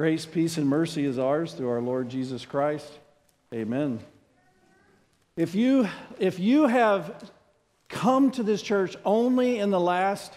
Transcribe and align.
Grace, 0.00 0.24
peace, 0.24 0.56
and 0.56 0.66
mercy 0.66 1.04
is 1.04 1.18
ours 1.18 1.52
through 1.52 1.68
our 1.68 1.82
Lord 1.82 2.08
Jesus 2.08 2.46
Christ. 2.46 2.90
Amen. 3.52 4.00
If 5.36 5.54
you, 5.54 5.90
if 6.18 6.38
you 6.38 6.66
have 6.68 7.30
come 7.90 8.30
to 8.30 8.42
this 8.42 8.62
church 8.62 8.96
only 9.04 9.58
in 9.58 9.68
the 9.68 9.78
last 9.78 10.32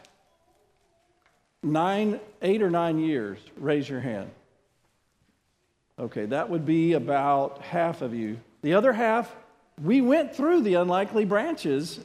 nine, 1.64 2.20
eight 2.42 2.62
or 2.62 2.70
nine 2.70 3.00
years, 3.00 3.40
raise 3.56 3.88
your 3.88 4.02
hand. 4.02 4.32
Okay, 5.98 6.26
that 6.26 6.50
would 6.50 6.66
be 6.66 6.92
about 6.92 7.62
half 7.62 8.02
of 8.02 8.14
you. 8.14 8.42
The 8.64 8.74
other 8.74 8.92
half, 8.92 9.34
we 9.82 10.02
went 10.02 10.36
through 10.36 10.64
the 10.64 10.74
unlikely 10.74 11.24
branches 11.24 12.02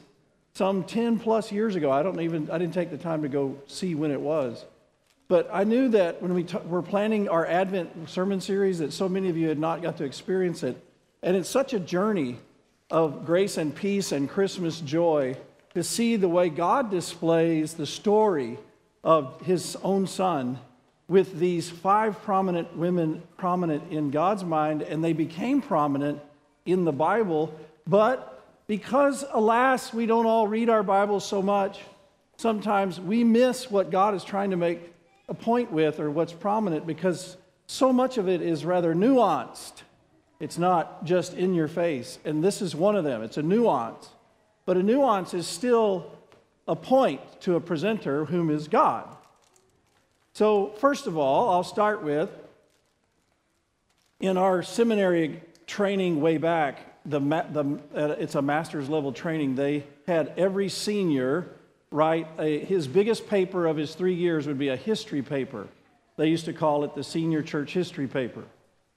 some 0.53 0.85
10 0.85 1.19
plus 1.19 1.51
years 1.51 1.75
ago. 1.75 1.91
I 1.91 2.03
don't 2.03 2.21
even, 2.21 2.49
I 2.51 2.57
didn't 2.57 2.73
take 2.73 2.89
the 2.89 2.97
time 2.97 3.23
to 3.23 3.27
go 3.27 3.57
see 3.67 3.95
when 3.95 4.11
it 4.11 4.21
was. 4.21 4.63
But 5.29 5.47
I 5.53 5.63
knew 5.63 5.89
that 5.89 6.23
when 6.23 6.33
we 6.33 6.43
t- 6.43 6.57
were 6.65 6.81
planning 6.81 7.29
our 7.29 7.45
Advent 7.45 8.09
sermon 8.09 8.41
series, 8.41 8.79
that 8.79 8.91
so 8.91 9.07
many 9.07 9.29
of 9.29 9.37
you 9.37 9.47
had 9.47 9.59
not 9.59 9.83
got 9.83 9.97
to 9.97 10.03
experience 10.03 10.63
it. 10.63 10.75
And 11.21 11.37
it's 11.37 11.47
such 11.47 11.73
a 11.73 11.79
journey 11.79 12.37
of 12.89 13.27
grace 13.27 13.57
and 13.57 13.73
peace 13.73 14.11
and 14.11 14.27
Christmas 14.27 14.81
joy 14.81 15.37
to 15.75 15.83
see 15.83 16.15
the 16.15 16.27
way 16.27 16.49
God 16.49 16.89
displays 16.89 17.75
the 17.75 17.85
story 17.85 18.57
of 19.03 19.39
his 19.41 19.77
own 19.83 20.07
son 20.07 20.57
with 21.07 21.37
these 21.39 21.69
five 21.69 22.19
prominent 22.23 22.75
women 22.75 23.21
prominent 23.37 23.91
in 23.91 24.09
God's 24.09 24.43
mind, 24.43 24.81
and 24.81 25.03
they 25.03 25.13
became 25.13 25.61
prominent 25.61 26.19
in 26.65 26.85
the 26.85 26.91
Bible. 26.91 27.53
But 27.85 28.43
because, 28.65 29.23
alas, 29.31 29.93
we 29.93 30.07
don't 30.07 30.25
all 30.25 30.47
read 30.47 30.69
our 30.69 30.83
Bibles 30.83 31.23
so 31.23 31.43
much, 31.43 31.81
sometimes 32.37 32.99
we 32.99 33.23
miss 33.23 33.69
what 33.69 33.91
God 33.91 34.15
is 34.15 34.23
trying 34.23 34.49
to 34.49 34.57
make 34.57 34.91
a 35.29 35.33
point 35.33 35.71
with 35.71 35.99
or 35.99 36.09
what's 36.09 36.33
prominent 36.33 36.87
because 36.87 37.37
so 37.67 37.93
much 37.93 38.17
of 38.17 38.27
it 38.27 38.41
is 38.41 38.65
rather 38.65 38.95
nuanced. 38.95 39.83
It's 40.39 40.57
not 40.57 41.05
just 41.05 41.33
in 41.33 41.53
your 41.53 41.67
face. 41.67 42.17
And 42.25 42.43
this 42.43 42.61
is 42.61 42.75
one 42.75 42.95
of 42.95 43.03
them. 43.03 43.21
It's 43.21 43.37
a 43.37 43.43
nuance. 43.43 44.09
But 44.65 44.77
a 44.77 44.83
nuance 44.83 45.33
is 45.33 45.45
still 45.47 46.11
a 46.67 46.75
point 46.75 47.21
to 47.41 47.55
a 47.55 47.61
presenter 47.61 48.25
whom 48.25 48.49
is 48.49 48.67
God. 48.67 49.07
So, 50.33 50.67
first 50.79 51.07
of 51.07 51.17
all, 51.17 51.49
I'll 51.49 51.63
start 51.63 52.03
with 52.03 52.29
in 54.19 54.37
our 54.37 54.63
seminary 54.63 55.41
training 55.65 56.21
way 56.21 56.37
back, 56.37 56.79
the, 57.05 57.19
the, 57.19 57.79
uh, 57.95 58.15
it's 58.19 58.35
a 58.35 58.41
master's 58.41 58.89
level 58.89 59.11
training, 59.11 59.55
they 59.55 59.85
had 60.07 60.33
every 60.37 60.69
senior 60.69 61.49
write 61.91 62.27
a, 62.37 62.59
his 62.59 62.87
biggest 62.87 63.27
paper 63.27 63.65
of 63.65 63.77
his 63.77 63.95
three 63.95 64.13
years 64.13 64.47
would 64.47 64.59
be 64.59 64.69
a 64.69 64.75
history 64.75 65.21
paper. 65.21 65.67
They 66.17 66.27
used 66.27 66.45
to 66.45 66.53
call 66.53 66.83
it 66.83 66.95
the 66.95 67.03
senior 67.03 67.41
church 67.41 67.73
history 67.73 68.07
paper. 68.07 68.43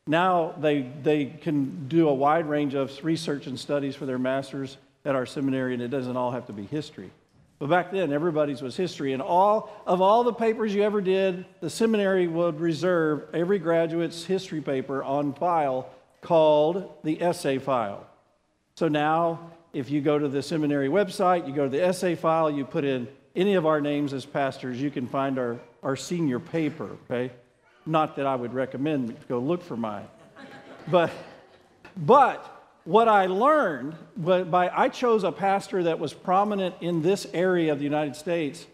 Now 0.07 0.55
they, 0.61 0.83
they 1.03 1.27
can 1.27 1.89
do 1.89 2.09
a 2.09 2.15
wide 2.15 2.49
range 2.49 2.75
of 2.75 2.93
research 3.05 3.47
and 3.47 3.59
studies 3.59 3.95
for 3.95 4.07
their 4.07 4.19
masters 4.19 4.77
at 5.05 5.15
our 5.15 5.27
seminary, 5.27 5.75
and 5.75 5.83
it 5.83 5.89
doesn't 5.89 6.17
all 6.17 6.33
have 6.33 6.47
to 6.47 6.53
be 6.53 6.65
history. 6.67 7.11
But 7.59 7.71
back 7.71 7.93
then, 7.93 8.13
everybody's 8.13 8.61
was 8.61 8.77
history. 8.77 9.13
And 9.13 9.23
all 9.23 9.71
of 9.87 10.01
all 10.01 10.25
the 10.25 10.33
papers 10.33 10.75
you 10.75 10.83
ever 10.83 11.01
did, 11.01 11.45
the 11.61 11.71
seminary 11.71 12.27
would 12.27 12.59
reserve 12.59 13.29
every 13.33 13.61
graduate's 13.61 14.25
history 14.25 14.61
paper 14.61 15.05
on 15.05 15.33
file 15.35 15.89
called 16.23 16.93
the 17.05 17.23
essay 17.23 17.59
file. 17.59 18.05
So 18.75 18.89
now, 18.89 19.53
if 19.73 19.91
you 19.91 20.01
go 20.01 20.19
to 20.19 20.29
the 20.29 20.43
seminary 20.43 20.89
website, 20.89 21.47
you 21.47 21.55
go 21.55 21.65
to 21.65 21.71
the 21.71 21.83
essay 21.83 22.15
file, 22.15 22.51
you 22.51 22.65
put 22.65 22.85
in 22.85 23.09
any 23.35 23.55
of 23.55 23.67
our 23.67 23.81
names 23.81 24.13
as 24.13 24.27
pastors, 24.27 24.81
you 24.81 24.91
can 24.91 25.07
find 25.07 25.39
our, 25.39 25.59
our 25.83 25.97
senior 25.97 26.39
paper, 26.39 26.91
okay? 27.05 27.33
Not 27.87 28.17
that 28.17 28.27
I 28.27 28.37
would 28.37 28.53
recommend 28.53 29.17
go 29.29 29.39
look 29.39 29.63
for 29.63 29.77
mine. 29.77 30.07
But, 30.89 31.11
but 31.97 32.63
what 32.85 33.09
I 33.09 33.27
learned, 33.27 33.95
by, 34.17 34.71
I 34.75 34.89
chose 34.89 35.25
a 35.25 35.33
pastor 35.33 35.85
that 35.85 35.99
was 35.99 36.13
prominent 36.13 36.75
in 36.81 37.03
this 37.03 37.27
area 37.33 37.73
of 37.73 37.79
the 37.79 37.85
United 37.85 38.17
States 38.17 38.67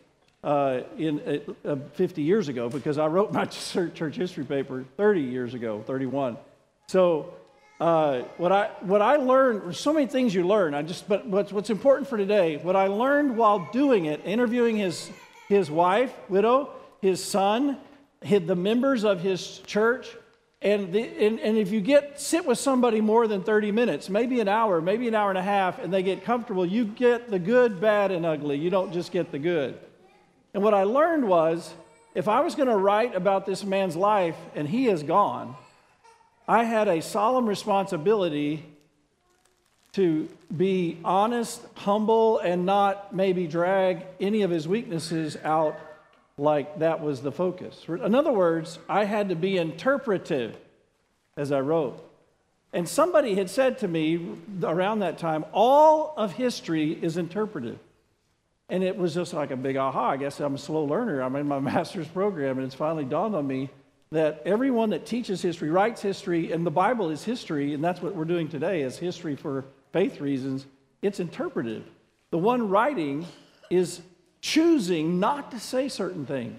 uh, 0.43 0.81
in, 0.97 1.43
uh, 1.65 1.77
50 1.95 2.23
years 2.23 2.49
ago 2.49 2.69
because 2.69 2.99
I 2.99 3.07
wrote 3.07 3.33
my 3.41 3.45
church 3.45 4.17
history 4.17 4.45
paper 4.45 4.85
30 4.97 5.21
years 5.21 5.55
ago, 5.55 5.83
31. 5.87 6.37
So 6.89 7.35
uh, 7.81 8.23
what, 8.39 8.51
I, 8.51 8.71
what 8.81 9.03
I 9.03 9.17
learned, 9.17 9.77
so 9.77 9.93
many 9.93 10.07
things 10.07 10.35
you 10.35 10.47
learn, 10.47 10.75
I 10.75 10.83
just, 10.83 11.09
but 11.09 11.27
what's, 11.27 11.53
what's 11.53 11.71
important 11.71 12.09
for 12.09 12.17
today, 12.17 12.57
what 12.57 12.75
I 12.75 12.89
learned 12.89 13.37
while 13.37 13.69
doing 13.73 14.07
it, 14.07 14.21
interviewing 14.25 14.77
his, 14.77 15.11
his 15.49 15.71
wife, 15.71 16.13
widow, 16.29 16.71
his 17.01 17.25
son, 17.25 17.79
his, 18.21 18.43
the 18.47 18.57
members 18.57 19.05
of 19.05 19.21
his 19.21 19.59
church, 19.61 20.09
and, 20.61 20.93
the, 20.93 21.03
and, 21.03 21.39
and 21.39 21.57
if 21.57 21.71
you 21.71 21.81
get 21.81 22.21
sit 22.21 22.45
with 22.45 22.59
somebody 22.59 23.01
more 23.01 23.29
than 23.29 23.45
30 23.45 23.71
minutes, 23.71 24.09
maybe 24.09 24.41
an 24.41 24.49
hour, 24.49 24.81
maybe 24.81 25.07
an 25.07 25.15
hour 25.15 25.29
and 25.29 25.39
a 25.39 25.43
half, 25.43 25.79
and 25.79 25.95
they 25.95 26.03
get 26.03 26.25
comfortable, 26.25 26.67
you 26.67 26.85
get 26.85 27.31
the 27.31 27.39
good, 27.39 27.81
bad, 27.81 28.11
and 28.11 28.27
ugly. 28.27 28.59
You 28.59 28.71
don't 28.71 28.93
just 28.93 29.13
get 29.13 29.31
the 29.31 29.39
good. 29.39 29.79
And 30.55 30.65
what 30.65 30.75
I 30.75 30.83
learned 30.83 31.29
was 31.29 31.73
if 32.17 32.27
I 32.27 32.41
was 32.41 32.57
going 32.57 32.69
to 32.69 32.77
write 32.77 33.15
about 33.15 33.47
this 33.47 33.63
man's 33.63 33.95
life 33.95 34.35
and 34.57 34.69
he 34.69 34.89
is 34.89 35.05
gone, 35.05 35.55
I 36.49 36.65
had 36.65 36.89
a 36.89 37.03
solemn 37.03 37.47
responsibility 37.47 38.65
to 39.93 40.29
be 40.55 40.99
honest, 41.05 41.61
humble, 41.75 42.39
and 42.39 42.67
not 42.67 43.15
maybe 43.15 43.47
drag 43.47 44.05
any 44.21 44.43
of 44.43 44.51
his 44.51 44.69
weaknesses 44.69 45.37
out 45.43 45.79
like 46.37 46.79
that 46.79 47.01
was 47.01 47.21
the 47.21 47.33
focus. 47.33 47.85
In 47.89 48.15
other 48.15 48.33
words, 48.33 48.79
I 48.89 49.05
had 49.05 49.31
to 49.31 49.35
be 49.35 49.57
interpretive 49.57 50.57
as 51.37 51.53
I 51.53 51.61
wrote. 51.61 52.05
And 52.73 52.89
somebody 52.89 53.35
had 53.35 53.49
said 53.49 53.79
to 53.79 53.89
me 53.89 54.37
around 54.63 55.01
that 55.01 55.19
time, 55.19 55.45
all 55.53 56.15
of 56.17 56.33
history 56.33 56.93
is 56.93 57.17
interpretive. 57.17 57.79
And 58.69 58.85
it 58.85 58.97
was 58.97 59.15
just 59.15 59.33
like 59.33 59.51
a 59.51 59.57
big 59.57 59.77
aha. 59.77 60.11
I 60.11 60.17
guess 60.19 60.39
I'm 60.39 60.55
a 60.55 60.59
slow 60.59 60.85
learner. 60.85 61.23
I'm 61.23 61.35
in 61.37 61.49
my 61.49 61.59
master's 61.75 62.07
program, 62.07 62.59
and 62.59 62.67
it's 62.67 62.75
finally 62.75 63.05
dawned 63.05 63.35
on 63.35 63.47
me 63.47 63.71
that 64.11 64.43
everyone 64.45 64.91
that 64.91 65.05
teaches 65.05 65.43
history, 65.43 65.71
writes 65.71 66.01
history, 66.01 66.53
and 66.53 66.65
the 66.65 66.71
Bible 66.71 67.11
is 67.11 67.25
history, 67.25 67.75
and 67.75 67.85
that's 67.85 68.01
what 68.01 68.15
we're 68.15 68.25
doing 68.25 68.49
today 68.49 68.83
is 68.83 68.99
history 68.99 69.37
for 69.37 69.65
faith 69.93 70.21
reasons. 70.21 70.67
It's 71.03 71.21
interpretive. 71.21 71.85
The 72.31 72.39
one 72.39 72.69
writing 72.69 73.27
is 73.71 74.01
choosing 74.41 75.21
not 75.21 75.51
to 75.51 75.61
say 75.61 75.89
certain 75.89 76.25
things, 76.25 76.59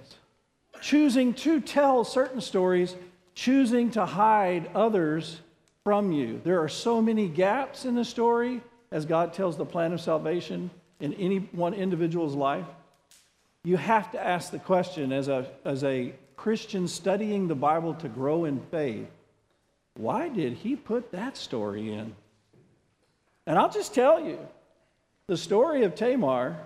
choosing 0.81 1.33
to 1.35 1.59
tell 1.59 2.03
certain 2.03 2.41
stories, 2.41 2.95
choosing 3.33 3.91
to 3.91 4.05
hide 4.05 4.69
others 4.75 5.41
from 5.83 6.11
you. 6.11 6.41
There 6.43 6.61
are 6.61 6.69
so 6.69 7.01
many 7.01 7.27
gaps 7.27 7.85
in 7.85 7.95
the 7.95 8.05
story 8.05 8.61
as 8.91 9.05
God 9.05 9.33
tells 9.33 9.57
the 9.57 9.65
plan 9.65 9.93
of 9.93 10.01
salvation 10.01 10.69
in 10.99 11.13
any 11.13 11.37
one 11.51 11.73
individual's 11.73 12.35
life. 12.35 12.65
You 13.63 13.77
have 13.77 14.11
to 14.11 14.23
ask 14.23 14.51
the 14.51 14.59
question 14.59 15.11
as 15.11 15.27
a, 15.27 15.47
as 15.65 15.83
a 15.83 16.13
Christian 16.39 16.87
studying 16.87 17.47
the 17.47 17.55
Bible 17.55 17.93
to 17.95 18.07
grow 18.07 18.45
in 18.45 18.59
faith 18.71 19.09
why 19.99 20.29
did 20.29 20.53
he 20.53 20.77
put 20.77 21.11
that 21.11 21.35
story 21.35 21.91
in? 21.91 22.15
And 23.45 23.59
I'll 23.59 23.69
just 23.69 23.93
tell 23.93 24.23
you 24.23 24.39
the 25.27 25.35
story 25.35 25.83
of 25.83 25.93
Tamar 25.93 26.57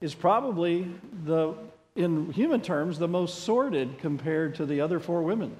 is 0.00 0.14
probably 0.14 0.88
the, 1.24 1.54
in 1.96 2.32
human 2.32 2.60
terms, 2.60 3.00
the 3.00 3.08
most 3.08 3.40
sordid 3.42 3.98
compared 3.98 4.54
to 4.56 4.66
the 4.66 4.80
other 4.80 5.00
four 5.00 5.22
women. 5.22 5.56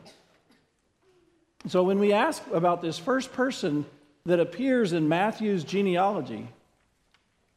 So 1.67 1.83
when 1.83 1.99
we 1.99 2.13
ask 2.13 2.41
about 2.53 2.83
this 2.83 2.97
first 2.97 3.33
person 3.33 3.85
that 4.27 4.39
appears 4.39 4.93
in 4.93 5.09
Matthew's 5.09 5.65
genealogy, 5.65 6.47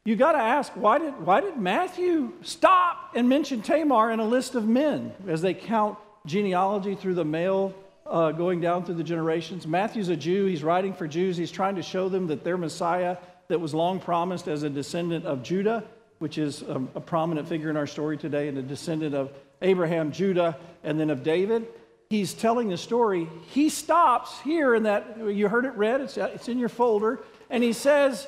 you 0.06 0.16
got 0.16 0.34
to 0.34 0.40
ask 0.40 0.72
why 0.74 1.00
did, 1.00 1.20
why 1.26 1.42
did 1.42 1.58
Matthew 1.58 2.34
stop 2.42 3.12
and 3.16 3.30
mention 3.30 3.62
Tamar 3.62 4.12
in 4.12 4.20
a 4.20 4.26
list 4.26 4.56
of 4.56 4.68
men 4.68 5.14
as 5.28 5.42
they 5.42 5.54
count 5.54 5.98
genealogy 6.26 6.96
through 6.96 7.16
the 7.16 7.26
male 7.26 7.74
uh, 8.06 8.32
going 8.32 8.62
down 8.62 8.86
through 8.86 8.96
the 8.96 9.04
generations? 9.04 9.66
Matthew's 9.66 10.10
a 10.10 10.16
Jew. 10.16 10.46
He's 10.46 10.64
writing 10.64 10.94
for 10.94 11.08
Jews. 11.08 11.38
He's 11.38 11.52
trying 11.52 11.76
to 11.76 11.84
show 11.84 12.10
them 12.10 12.28
that 12.28 12.44
their 12.44 12.58
Messiah 12.58 13.18
that 13.48 13.60
was 13.60 13.74
long 13.74 14.00
promised 14.00 14.48
as 14.48 14.64
a 14.64 14.70
descendant 14.70 15.26
of 15.26 15.44
Judah 15.44 15.84
which 16.24 16.38
is 16.38 16.62
a, 16.62 16.82
a 16.96 17.02
prominent 17.02 17.50
figure 17.50 17.70
in 17.70 17.76
our 17.76 17.86
story 17.86 18.18
today 18.18 18.48
and 18.48 18.58
a 18.58 18.62
descendant 18.62 19.14
of 19.14 19.30
Abraham, 19.62 20.14
Judah, 20.14 20.58
and 20.82 20.98
then 20.98 21.10
of 21.10 21.22
David. 21.22 21.68
He's 22.10 22.34
telling 22.34 22.70
the 22.70 22.78
story. 22.78 23.28
He 23.50 23.68
stops 23.68 24.40
here 24.40 24.74
in 24.74 24.84
that, 24.84 25.18
you 25.18 25.50
heard 25.50 25.66
it 25.66 25.74
read, 25.74 26.00
it's, 26.00 26.16
it's 26.16 26.48
in 26.48 26.60
your 26.60 26.70
folder, 26.70 27.20
and 27.50 27.62
he 27.62 27.74
says, 27.74 28.26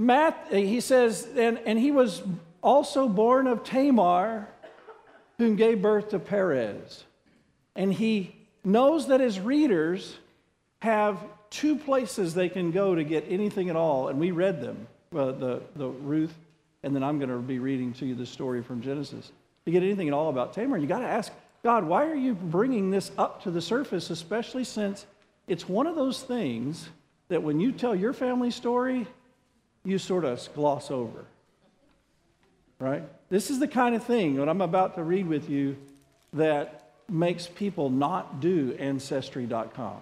Matt, 0.00 0.48
he 0.50 0.80
says, 0.80 1.28
and, 1.36 1.58
and 1.66 1.78
he 1.78 1.90
was 1.90 2.22
also 2.62 3.08
born 3.08 3.46
of 3.46 3.64
Tamar, 3.64 4.48
whom 5.38 5.56
gave 5.56 5.80
birth 5.82 6.10
to 6.10 6.18
Perez. 6.18 7.04
And 7.76 7.92
he 7.92 8.34
knows 8.64 9.08
that 9.08 9.20
his 9.20 9.38
readers 9.38 10.16
have 10.80 11.18
two 11.50 11.76
places 11.76 12.34
they 12.34 12.48
can 12.48 12.70
go 12.70 12.94
to 12.94 13.04
get 13.04 13.26
anything 13.28 13.70
at 13.70 13.76
all, 13.76 14.08
and 14.08 14.18
we 14.18 14.30
read 14.30 14.60
them, 14.60 14.86
uh, 15.14 15.32
the, 15.32 15.62
the 15.76 15.88
Ruth 15.88 16.34
and 16.82 16.94
then 16.94 17.02
I'm 17.02 17.18
going 17.18 17.30
to 17.30 17.38
be 17.38 17.58
reading 17.58 17.92
to 17.94 18.06
you 18.06 18.14
the 18.14 18.26
story 18.26 18.62
from 18.62 18.80
Genesis. 18.80 19.30
To 19.66 19.70
get 19.70 19.82
anything 19.82 20.08
at 20.08 20.14
all 20.14 20.30
about 20.30 20.54
Tamar, 20.54 20.78
you 20.78 20.86
got 20.86 21.00
to 21.00 21.06
ask, 21.06 21.32
God, 21.62 21.84
why 21.84 22.06
are 22.06 22.14
you 22.14 22.34
bringing 22.34 22.90
this 22.90 23.10
up 23.18 23.42
to 23.42 23.50
the 23.50 23.60
surface, 23.60 24.08
especially 24.08 24.64
since 24.64 25.04
it's 25.46 25.68
one 25.68 25.86
of 25.86 25.94
those 25.94 26.22
things 26.22 26.88
that 27.28 27.42
when 27.42 27.60
you 27.60 27.70
tell 27.72 27.94
your 27.94 28.14
family 28.14 28.50
story, 28.50 29.06
you 29.84 29.98
sort 29.98 30.24
of 30.24 30.46
gloss 30.54 30.90
over. 30.90 31.24
Right? 32.78 33.02
This 33.28 33.50
is 33.50 33.58
the 33.58 33.68
kind 33.68 33.94
of 33.94 34.04
thing, 34.04 34.38
what 34.38 34.48
I'm 34.48 34.60
about 34.60 34.96
to 34.96 35.02
read 35.02 35.26
with 35.26 35.50
you, 35.50 35.76
that 36.32 36.92
makes 37.08 37.46
people 37.46 37.90
not 37.90 38.40
do 38.40 38.76
Ancestry.com. 38.78 39.96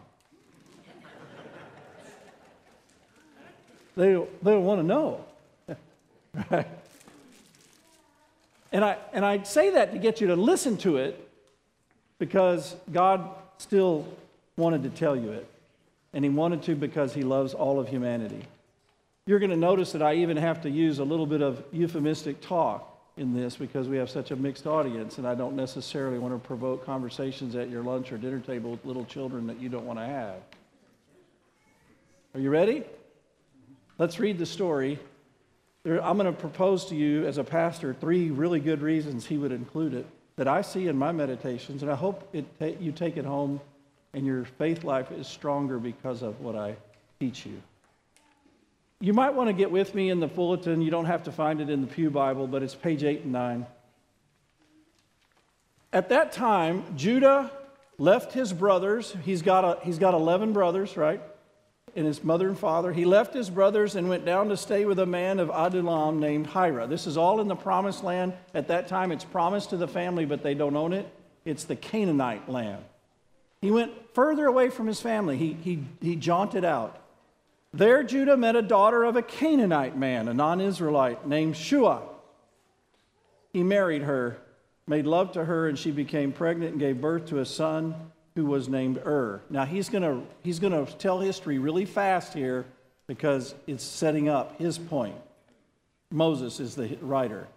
they, 3.96 4.14
they 4.14 4.50
don't 4.50 4.64
want 4.64 4.80
to 4.80 4.86
know. 4.86 5.24
right? 6.50 6.66
And 8.70 8.84
I, 8.84 8.98
and 9.14 9.24
I 9.24 9.42
say 9.44 9.70
that 9.70 9.92
to 9.92 9.98
get 9.98 10.20
you 10.20 10.26
to 10.26 10.36
listen 10.36 10.76
to 10.78 10.98
it 10.98 11.28
because 12.18 12.76
God 12.92 13.30
still 13.56 14.06
wanted 14.58 14.82
to 14.82 14.90
tell 14.90 15.16
you 15.16 15.32
it. 15.32 15.48
And 16.12 16.24
He 16.24 16.28
wanted 16.28 16.62
to 16.64 16.74
because 16.74 17.14
He 17.14 17.22
loves 17.22 17.54
all 17.54 17.80
of 17.80 17.88
humanity. 17.88 18.44
You're 19.28 19.40
going 19.40 19.50
to 19.50 19.56
notice 19.58 19.92
that 19.92 20.00
I 20.00 20.14
even 20.14 20.38
have 20.38 20.62
to 20.62 20.70
use 20.70 21.00
a 21.00 21.04
little 21.04 21.26
bit 21.26 21.42
of 21.42 21.62
euphemistic 21.70 22.40
talk 22.40 22.98
in 23.18 23.34
this 23.34 23.56
because 23.56 23.86
we 23.86 23.98
have 23.98 24.08
such 24.08 24.30
a 24.30 24.36
mixed 24.36 24.66
audience, 24.66 25.18
and 25.18 25.28
I 25.28 25.34
don't 25.34 25.54
necessarily 25.54 26.18
want 26.18 26.32
to 26.32 26.38
provoke 26.38 26.86
conversations 26.86 27.54
at 27.54 27.68
your 27.68 27.82
lunch 27.82 28.10
or 28.10 28.16
dinner 28.16 28.40
table 28.40 28.70
with 28.70 28.86
little 28.86 29.04
children 29.04 29.46
that 29.48 29.60
you 29.60 29.68
don't 29.68 29.84
want 29.84 29.98
to 29.98 30.06
have. 30.06 30.36
Are 32.34 32.40
you 32.40 32.48
ready? 32.48 32.84
Let's 33.98 34.18
read 34.18 34.38
the 34.38 34.46
story. 34.46 34.98
I'm 35.84 36.16
going 36.16 36.24
to 36.24 36.32
propose 36.32 36.86
to 36.86 36.94
you, 36.94 37.26
as 37.26 37.36
a 37.36 37.44
pastor, 37.44 37.92
three 37.92 38.30
really 38.30 38.60
good 38.60 38.80
reasons 38.80 39.26
he 39.26 39.36
would 39.36 39.52
include 39.52 39.92
it 39.92 40.06
that 40.36 40.48
I 40.48 40.62
see 40.62 40.88
in 40.88 40.96
my 40.96 41.12
meditations, 41.12 41.82
and 41.82 41.92
I 41.92 41.96
hope 41.96 42.34
it 42.34 42.46
you 42.80 42.92
take 42.92 43.18
it 43.18 43.26
home 43.26 43.60
and 44.14 44.24
your 44.24 44.46
faith 44.46 44.84
life 44.84 45.12
is 45.12 45.26
stronger 45.26 45.78
because 45.78 46.22
of 46.22 46.40
what 46.40 46.56
I 46.56 46.76
teach 47.20 47.44
you. 47.44 47.60
You 49.00 49.12
might 49.12 49.34
want 49.34 49.48
to 49.48 49.52
get 49.52 49.70
with 49.70 49.94
me 49.94 50.10
in 50.10 50.18
the 50.18 50.26
bulletin. 50.26 50.82
You 50.82 50.90
don't 50.90 51.04
have 51.04 51.24
to 51.24 51.32
find 51.32 51.60
it 51.60 51.70
in 51.70 51.82
the 51.82 51.86
Pew 51.86 52.10
Bible, 52.10 52.48
but 52.48 52.64
it's 52.64 52.74
page 52.74 53.04
8 53.04 53.22
and 53.22 53.32
9. 53.32 53.66
At 55.92 56.08
that 56.08 56.32
time, 56.32 56.84
Judah 56.96 57.50
left 57.96 58.32
his 58.32 58.52
brothers. 58.52 59.14
He's 59.24 59.42
got, 59.42 59.64
a, 59.64 59.84
he's 59.84 60.00
got 60.00 60.14
11 60.14 60.52
brothers, 60.52 60.96
right? 60.96 61.22
And 61.94 62.06
his 62.06 62.24
mother 62.24 62.48
and 62.48 62.58
father. 62.58 62.92
He 62.92 63.04
left 63.04 63.32
his 63.34 63.48
brothers 63.48 63.94
and 63.94 64.08
went 64.08 64.24
down 64.24 64.48
to 64.48 64.56
stay 64.56 64.84
with 64.84 64.98
a 64.98 65.06
man 65.06 65.38
of 65.38 65.48
Adullam 65.48 66.18
named 66.18 66.48
Hirah. 66.48 66.88
This 66.88 67.06
is 67.06 67.16
all 67.16 67.40
in 67.40 67.46
the 67.46 67.56
promised 67.56 68.02
land. 68.02 68.34
At 68.52 68.66
that 68.68 68.88
time, 68.88 69.12
it's 69.12 69.24
promised 69.24 69.70
to 69.70 69.76
the 69.76 69.88
family, 69.88 70.24
but 70.24 70.42
they 70.42 70.54
don't 70.54 70.76
own 70.76 70.92
it. 70.92 71.06
It's 71.44 71.64
the 71.64 71.76
Canaanite 71.76 72.48
land. 72.48 72.84
He 73.62 73.70
went 73.70 73.92
further 74.12 74.46
away 74.46 74.70
from 74.70 74.88
his 74.88 75.00
family. 75.00 75.36
He, 75.36 75.52
he, 75.52 75.84
he 76.00 76.16
jaunted 76.16 76.64
out. 76.64 77.00
There, 77.72 78.02
Judah 78.02 78.36
met 78.36 78.56
a 78.56 78.62
daughter 78.62 79.04
of 79.04 79.16
a 79.16 79.22
Canaanite 79.22 79.96
man, 79.96 80.28
a 80.28 80.34
non 80.34 80.60
Israelite, 80.60 81.26
named 81.26 81.56
Shua. 81.56 82.02
He 83.52 83.62
married 83.62 84.02
her, 84.02 84.38
made 84.86 85.06
love 85.06 85.32
to 85.32 85.44
her, 85.44 85.68
and 85.68 85.78
she 85.78 85.90
became 85.90 86.32
pregnant 86.32 86.72
and 86.72 86.80
gave 86.80 87.00
birth 87.00 87.26
to 87.26 87.40
a 87.40 87.44
son 87.44 87.94
who 88.34 88.46
was 88.46 88.68
named 88.68 88.98
Ur. 88.98 89.42
Now, 89.50 89.66
he's 89.66 89.88
going 89.90 90.02
to 90.02 90.22
he's 90.42 90.58
going 90.58 90.72
to 90.72 90.90
tell 90.96 91.20
history 91.20 91.58
really 91.58 91.84
fast 91.84 92.32
here 92.32 92.64
because 93.06 93.54
it's 93.66 93.84
setting 93.84 94.28
up 94.28 94.58
his 94.58 94.78
point. 94.78 95.16
Moses 96.10 96.60
is 96.60 96.74
the 96.74 96.96
writer. 97.02 97.48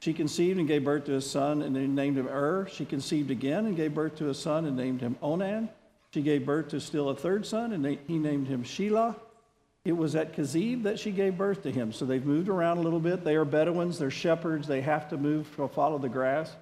She 0.00 0.14
conceived 0.14 0.58
and 0.58 0.66
gave 0.66 0.84
birth 0.84 1.04
to 1.04 1.14
a 1.14 1.20
son 1.20 1.62
and 1.62 1.94
named 1.94 2.16
him 2.16 2.26
Ur. 2.26 2.66
She 2.72 2.84
conceived 2.84 3.30
again 3.30 3.66
and 3.66 3.76
gave 3.76 3.94
birth 3.94 4.16
to 4.16 4.30
a 4.30 4.34
son 4.34 4.64
and 4.64 4.76
named 4.76 5.00
him 5.00 5.16
Onan. 5.20 5.68
She 6.12 6.22
gave 6.22 6.46
birth 6.46 6.68
to 6.68 6.80
still 6.80 7.10
a 7.10 7.14
third 7.14 7.46
son 7.46 7.72
and 7.72 7.86
he 8.06 8.18
named 8.18 8.48
him 8.48 8.64
Shelah. 8.64 9.14
It 9.84 9.96
was 9.96 10.14
at 10.14 10.36
Kezib 10.36 10.84
that 10.84 10.98
she 10.98 11.10
gave 11.10 11.36
birth 11.36 11.62
to 11.64 11.72
him. 11.72 11.92
So 11.92 12.04
they've 12.04 12.24
moved 12.24 12.48
around 12.48 12.78
a 12.78 12.82
little 12.82 13.00
bit. 13.00 13.24
They 13.24 13.34
are 13.34 13.44
Bedouins, 13.44 13.98
they're 13.98 14.10
shepherds, 14.10 14.68
they 14.68 14.80
have 14.80 15.08
to 15.10 15.16
move 15.16 15.54
to 15.56 15.66
follow 15.66 15.98
the 15.98 16.08
grass. 16.08 16.54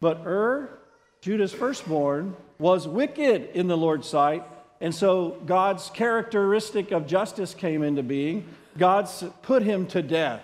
But 0.00 0.22
Ur, 0.24 0.78
Judah's 1.20 1.52
firstborn, 1.52 2.36
was 2.58 2.86
wicked 2.86 3.50
in 3.54 3.66
the 3.66 3.76
Lord's 3.76 4.08
sight. 4.08 4.44
And 4.80 4.94
so 4.94 5.36
God's 5.44 5.90
characteristic 5.90 6.92
of 6.92 7.06
justice 7.06 7.54
came 7.54 7.82
into 7.82 8.02
being. 8.02 8.46
God 8.78 9.08
put 9.42 9.62
him 9.62 9.86
to 9.88 10.00
death. 10.00 10.42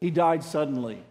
He 0.00 0.10
died 0.10 0.44
suddenly. 0.44 1.02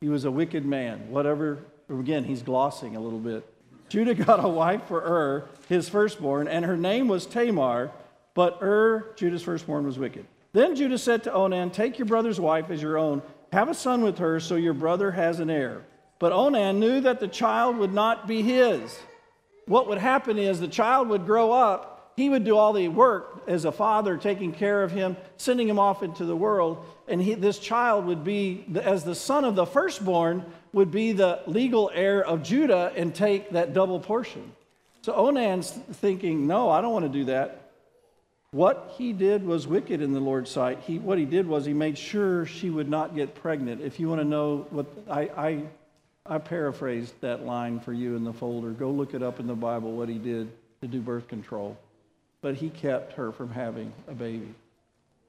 He 0.00 0.08
was 0.08 0.24
a 0.24 0.30
wicked 0.30 0.66
man. 0.66 1.10
Whatever, 1.10 1.60
again, 1.88 2.24
he's 2.24 2.42
glossing 2.42 2.94
a 2.94 3.00
little 3.00 3.18
bit. 3.18 3.48
Judah 3.88 4.14
got 4.26 4.44
a 4.44 4.48
wife 4.48 4.82
for 4.86 5.00
Ur, 5.00 5.48
his 5.68 5.88
firstborn, 5.88 6.46
and 6.46 6.64
her 6.64 6.76
name 6.76 7.08
was 7.08 7.24
Tamar. 7.26 7.90
But 8.34 8.58
Ur, 8.62 9.12
Judah's 9.16 9.42
firstborn, 9.42 9.84
was 9.84 9.98
wicked. 9.98 10.26
Then 10.52 10.76
Judah 10.76 10.98
said 10.98 11.24
to 11.24 11.32
Onan, 11.32 11.70
Take 11.70 11.98
your 11.98 12.06
brother's 12.06 12.40
wife 12.40 12.70
as 12.70 12.82
your 12.82 12.98
own, 12.98 13.22
have 13.52 13.68
a 13.68 13.74
son 13.74 14.02
with 14.02 14.18
her, 14.18 14.40
so 14.40 14.56
your 14.56 14.74
brother 14.74 15.10
has 15.10 15.40
an 15.40 15.50
heir. 15.50 15.82
But 16.18 16.32
Onan 16.32 16.78
knew 16.78 17.00
that 17.00 17.20
the 17.20 17.28
child 17.28 17.76
would 17.78 17.92
not 17.92 18.26
be 18.26 18.42
his. 18.42 18.98
What 19.66 19.88
would 19.88 19.98
happen 19.98 20.38
is 20.38 20.60
the 20.60 20.68
child 20.68 21.08
would 21.08 21.26
grow 21.26 21.52
up, 21.52 21.92
he 22.16 22.28
would 22.28 22.44
do 22.44 22.56
all 22.56 22.72
the 22.72 22.88
work 22.88 23.42
as 23.46 23.64
a 23.64 23.72
father, 23.72 24.16
taking 24.16 24.52
care 24.52 24.82
of 24.82 24.92
him, 24.92 25.16
sending 25.36 25.68
him 25.68 25.78
off 25.78 26.02
into 26.02 26.24
the 26.24 26.36
world, 26.36 26.84
and 27.08 27.22
he, 27.22 27.34
this 27.34 27.58
child 27.58 28.04
would 28.06 28.22
be, 28.22 28.64
as 28.82 29.04
the 29.04 29.14
son 29.14 29.44
of 29.44 29.54
the 29.54 29.66
firstborn, 29.66 30.44
would 30.72 30.90
be 30.90 31.12
the 31.12 31.40
legal 31.46 31.90
heir 31.94 32.24
of 32.24 32.42
Judah 32.42 32.92
and 32.96 33.14
take 33.14 33.50
that 33.50 33.72
double 33.72 33.98
portion. 33.98 34.52
So 35.02 35.14
Onan's 35.14 35.70
thinking, 35.70 36.46
No, 36.46 36.70
I 36.70 36.80
don't 36.80 36.92
want 36.92 37.06
to 37.06 37.18
do 37.18 37.24
that. 37.26 37.71
What 38.52 38.92
he 38.98 39.14
did 39.14 39.46
was 39.46 39.66
wicked 39.66 40.02
in 40.02 40.12
the 40.12 40.20
Lord's 40.20 40.50
sight. 40.50 40.80
He, 40.80 40.98
what 40.98 41.16
he 41.16 41.24
did 41.24 41.46
was 41.46 41.64
he 41.64 41.72
made 41.72 41.96
sure 41.96 42.44
she 42.44 42.68
would 42.68 42.88
not 42.88 43.16
get 43.16 43.34
pregnant. 43.34 43.80
If 43.80 43.98
you 43.98 44.10
want 44.10 44.20
to 44.20 44.26
know 44.26 44.66
what 44.68 44.86
I, 45.10 45.20
I, 45.22 45.62
I 46.26 46.38
paraphrased 46.38 47.14
that 47.22 47.46
line 47.46 47.80
for 47.80 47.94
you 47.94 48.14
in 48.14 48.24
the 48.24 48.32
folder. 48.32 48.70
Go 48.70 48.90
look 48.90 49.14
it 49.14 49.22
up 49.22 49.40
in 49.40 49.46
the 49.46 49.54
Bible 49.54 49.92
what 49.92 50.10
he 50.10 50.18
did 50.18 50.50
to 50.82 50.86
do 50.86 51.00
birth 51.00 51.28
control. 51.28 51.78
But 52.42 52.54
he 52.56 52.68
kept 52.68 53.14
her 53.14 53.32
from 53.32 53.50
having 53.50 53.90
a 54.06 54.12
baby 54.12 54.54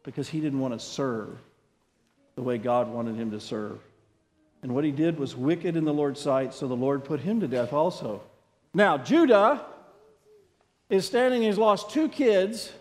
because 0.03 0.27
he 0.27 0.41
didn't 0.41 0.59
want 0.59 0.73
to 0.73 0.85
serve 0.85 1.29
the 2.35 2.41
way 2.41 2.57
God 2.57 2.89
wanted 2.89 3.15
him 3.15 3.31
to 3.31 3.39
serve. 3.39 3.79
And 4.63 4.75
what 4.75 4.83
he 4.83 4.91
did 4.91 5.17
was 5.17 5.33
wicked 5.33 5.77
in 5.77 5.85
the 5.85 5.93
Lord's 5.93 6.19
sight, 6.19 6.53
so 6.53 6.67
the 6.67 6.75
Lord 6.75 7.05
put 7.05 7.21
him 7.21 7.39
to 7.39 7.47
death 7.47 7.71
also. 7.71 8.21
Now, 8.73 8.97
Judah 8.97 9.61
is 10.89 11.05
standing, 11.05 11.43
he's 11.43 11.57
lost 11.57 11.89
two 11.89 12.09
kids 12.09 12.73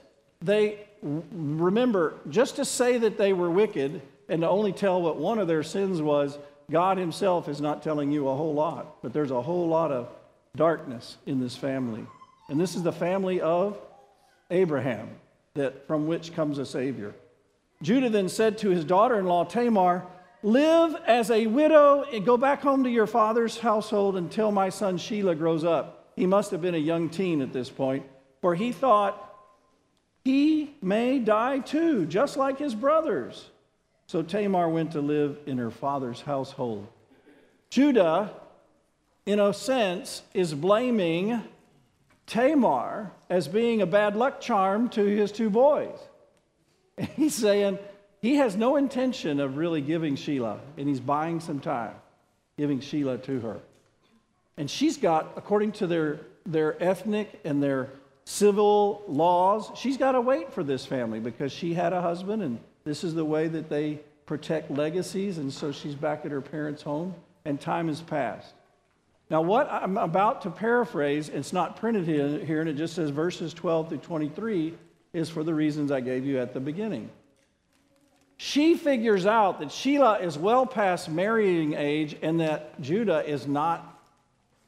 they 0.42 0.86
remember 1.02 2.14
just 2.28 2.56
to 2.56 2.64
say 2.64 2.98
that 2.98 3.18
they 3.18 3.32
were 3.32 3.50
wicked 3.50 4.02
and 4.28 4.42
to 4.42 4.48
only 4.48 4.72
tell 4.72 5.02
what 5.02 5.16
one 5.16 5.38
of 5.38 5.48
their 5.48 5.62
sins 5.62 6.00
was, 6.00 6.38
God 6.70 6.98
Himself 6.98 7.48
is 7.48 7.60
not 7.60 7.82
telling 7.82 8.12
you 8.12 8.28
a 8.28 8.34
whole 8.34 8.54
lot, 8.54 9.02
but 9.02 9.12
there's 9.12 9.30
a 9.30 9.42
whole 9.42 9.68
lot 9.68 9.92
of 9.92 10.08
darkness 10.56 11.16
in 11.26 11.40
this 11.40 11.56
family. 11.56 12.06
And 12.48 12.60
this 12.60 12.74
is 12.74 12.82
the 12.82 12.92
family 12.92 13.40
of 13.40 13.78
Abraham, 14.50 15.10
that 15.54 15.86
from 15.86 16.06
which 16.06 16.34
comes 16.34 16.58
a 16.58 16.66
Savior. 16.66 17.14
Judah 17.82 18.10
then 18.10 18.28
said 18.28 18.58
to 18.58 18.70
his 18.70 18.84
daughter 18.84 19.18
in 19.18 19.26
law 19.26 19.44
Tamar, 19.44 20.04
Live 20.44 20.96
as 21.06 21.30
a 21.30 21.46
widow 21.46 22.02
and 22.02 22.26
go 22.26 22.36
back 22.36 22.62
home 22.62 22.84
to 22.84 22.90
your 22.90 23.06
father's 23.06 23.58
household 23.58 24.16
until 24.16 24.50
my 24.50 24.70
son 24.70 24.98
Shelah 24.98 25.38
grows 25.38 25.62
up. 25.62 26.10
He 26.16 26.26
must 26.26 26.50
have 26.50 26.60
been 26.60 26.74
a 26.74 26.78
young 26.78 27.08
teen 27.08 27.40
at 27.42 27.52
this 27.52 27.70
point, 27.70 28.04
for 28.40 28.54
he 28.54 28.72
thought, 28.72 29.31
he 30.24 30.74
may 30.80 31.18
die 31.18 31.58
too, 31.58 32.06
just 32.06 32.36
like 32.36 32.58
his 32.58 32.74
brothers. 32.74 33.50
So 34.06 34.22
Tamar 34.22 34.68
went 34.68 34.92
to 34.92 35.00
live 35.00 35.38
in 35.46 35.58
her 35.58 35.70
father's 35.70 36.20
household. 36.20 36.86
Judah, 37.70 38.32
in 39.26 39.40
a 39.40 39.52
sense, 39.52 40.22
is 40.34 40.54
blaming 40.54 41.42
Tamar 42.26 43.10
as 43.30 43.48
being 43.48 43.82
a 43.82 43.86
bad 43.86 44.14
luck 44.14 44.40
charm 44.40 44.88
to 44.90 45.04
his 45.04 45.32
two 45.32 45.50
boys. 45.50 45.98
And 46.98 47.08
he's 47.16 47.34
saying 47.34 47.78
he 48.20 48.36
has 48.36 48.56
no 48.56 48.76
intention 48.76 49.40
of 49.40 49.56
really 49.56 49.80
giving 49.80 50.14
Shelah, 50.16 50.60
and 50.76 50.88
he's 50.88 51.00
buying 51.00 51.40
some 51.40 51.58
time, 51.58 51.94
giving 52.56 52.80
Shelah 52.80 53.22
to 53.24 53.40
her. 53.40 53.60
And 54.56 54.70
she's 54.70 54.96
got, 54.96 55.32
according 55.36 55.72
to 55.72 55.86
their, 55.86 56.20
their 56.44 56.80
ethnic 56.82 57.40
and 57.44 57.62
their 57.62 57.90
civil 58.24 59.02
laws. 59.08 59.70
She's 59.74 59.96
got 59.96 60.12
to 60.12 60.20
wait 60.20 60.52
for 60.52 60.62
this 60.62 60.86
family 60.86 61.20
because 61.20 61.52
she 61.52 61.74
had 61.74 61.92
a 61.92 62.00
husband, 62.00 62.42
and 62.42 62.58
this 62.84 63.04
is 63.04 63.14
the 63.14 63.24
way 63.24 63.48
that 63.48 63.68
they 63.68 64.00
protect 64.26 64.70
legacies. 64.70 65.38
And 65.38 65.52
so 65.52 65.72
she's 65.72 65.94
back 65.94 66.24
at 66.24 66.30
her 66.30 66.40
parents' 66.40 66.82
home, 66.82 67.14
and 67.44 67.60
time 67.60 67.88
has 67.88 68.00
passed. 68.00 68.54
Now, 69.30 69.40
what 69.40 69.70
I'm 69.70 69.96
about 69.96 70.42
to 70.42 70.50
paraphrase, 70.50 71.28
it's 71.30 71.52
not 71.52 71.76
printed 71.76 72.06
here, 72.06 72.60
and 72.60 72.68
it 72.68 72.74
just 72.74 72.94
says 72.94 73.10
verses 73.10 73.54
12 73.54 73.88
through 73.88 73.98
23, 73.98 74.74
is 75.12 75.30
for 75.30 75.42
the 75.42 75.54
reasons 75.54 75.90
I 75.90 76.00
gave 76.00 76.24
you 76.24 76.38
at 76.38 76.52
the 76.52 76.60
beginning. 76.60 77.10
She 78.36 78.74
figures 78.74 79.24
out 79.24 79.60
that 79.60 79.68
Shelah 79.68 80.22
is 80.22 80.36
well 80.36 80.66
past 80.66 81.08
marrying 81.08 81.74
age 81.74 82.16
and 82.22 82.40
that 82.40 82.80
Judah 82.80 83.24
is 83.24 83.46
not 83.46 83.91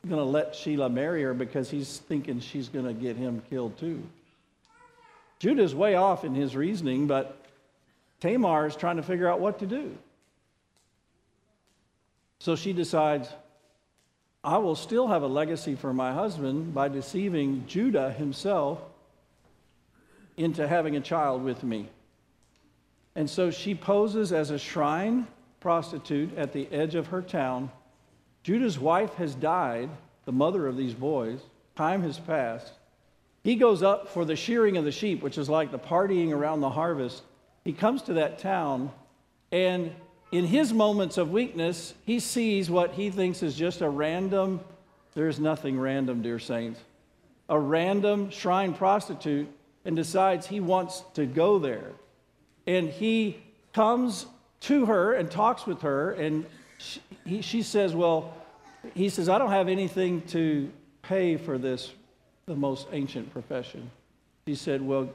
going 0.05 0.21
to 0.21 0.25
let 0.25 0.53
Shelah 0.53 0.93
marry 0.93 1.23
her 1.23 1.35
because 1.35 1.71
he's 1.71 1.99
thinking 1.99 2.41
she's 2.41 2.69
going 2.69 2.87
to 2.87 2.95
get 2.95 3.17
him 3.17 3.43
killed 3.51 3.79
too. 3.79 4.03
Judah's 5.39 5.75
way 5.75 5.95
off 5.95 6.25
in 6.25 6.35
his 6.35 6.57
reasoning, 6.57 7.07
but 7.07 7.37
Tamar 8.21 8.67
is 8.67 8.77
trying 8.77 8.97
to 8.97 9.03
figure 9.03 9.29
out 9.29 9.41
what 9.41 9.59
to 9.59 9.67
do. 9.67 9.97
So 12.39 12.57
she 12.57 12.73
decides, 12.73 13.29
I 14.43 14.59
will 14.59 14.77
still 14.77 15.09
have 15.09 15.23
a 15.23 15.27
legacy 15.27 15.75
for 15.75 15.93
my 15.93 16.13
husband 16.13 16.75
by 16.75 16.89
deceiving 16.89 17.65
Judah 17.67 18.13
himself 18.13 18.81
into 20.37 20.67
having 20.67 20.97
a 20.97 21.01
child 21.01 21.43
with 21.43 21.63
me. 21.63 21.89
And 23.15 23.31
so 23.31 23.51
she 23.51 23.75
poses 23.75 24.33
as 24.33 24.51
a 24.51 24.59
shrine 24.59 25.27
prostitute 25.61 26.37
at 26.37 26.53
the 26.53 26.71
edge 26.73 26.95
of 26.95 27.07
her 27.07 27.23
town. 27.23 27.71
Judah's 28.45 28.79
wife 28.79 29.15
has 29.15 29.35
died, 29.35 29.89
the 30.27 30.33
mother 30.33 30.67
of 30.67 30.77
these 30.77 30.95
boys. 30.95 31.41
Time 31.77 32.03
has 32.03 32.19
passed. 32.19 32.73
He 33.43 33.57
goes 33.57 33.83
up 33.83 34.09
for 34.09 34.25
the 34.25 34.37
shearing 34.37 34.77
of 34.77 34.85
the 34.85 34.93
sheep, 34.93 35.23
which 35.23 35.39
is 35.39 35.49
like 35.49 35.71
the 35.71 35.79
partying 35.79 36.31
around 36.31 36.61
the 36.61 36.71
harvest. 36.71 37.23
He 37.65 37.73
comes 37.73 38.03
to 38.03 38.13
that 38.15 38.39
town, 38.39 38.93
and 39.51 39.91
in 40.31 40.47
his 40.47 40.75
moments 40.75 41.17
of 41.17 41.31
weakness, 41.31 41.95
he 42.05 42.21
sees 42.21 42.71
what 42.71 42.93
he 42.93 43.11
thinks 43.11 43.43
is 43.43 43.57
just 43.57 43.81
a 43.81 43.89
random, 43.89 44.61
there's 45.15 45.41
nothing 45.41 45.79
random, 45.79 46.21
dear 46.21 46.39
saints, 46.39 46.81
a 47.49 47.59
random 47.59 48.31
shrine 48.31 48.75
prostitute, 48.75 49.49
and 49.87 49.97
decides 49.97 50.47
he 50.47 50.61
wants 50.61 51.03
to 51.15 51.25
go 51.25 51.59
there. 51.59 51.93
And 52.67 52.89
he 52.91 53.43
comes 53.73 54.27
to 54.61 54.87
her 54.87 55.15
and 55.15 55.31
talks 55.31 55.67
with 55.67 55.81
her, 55.83 56.13
and 56.13 56.45
she, 56.85 57.01
he, 57.25 57.43
she 57.43 57.63
says, 57.63 57.95
Well, 57.95 58.35
he 58.95 59.09
says, 59.09 59.29
I 59.29 59.39
don't 59.39 59.51
have 59.51 59.69
anything 59.69 60.23
to 60.29 60.71
pay 61.03 61.37
for 61.37 61.59
this, 61.59 61.93
the 62.47 62.55
most 62.55 62.87
ancient 62.93 63.33
profession. 63.33 63.91
She 64.47 64.55
said, 64.55 64.83
Well, 64.83 65.09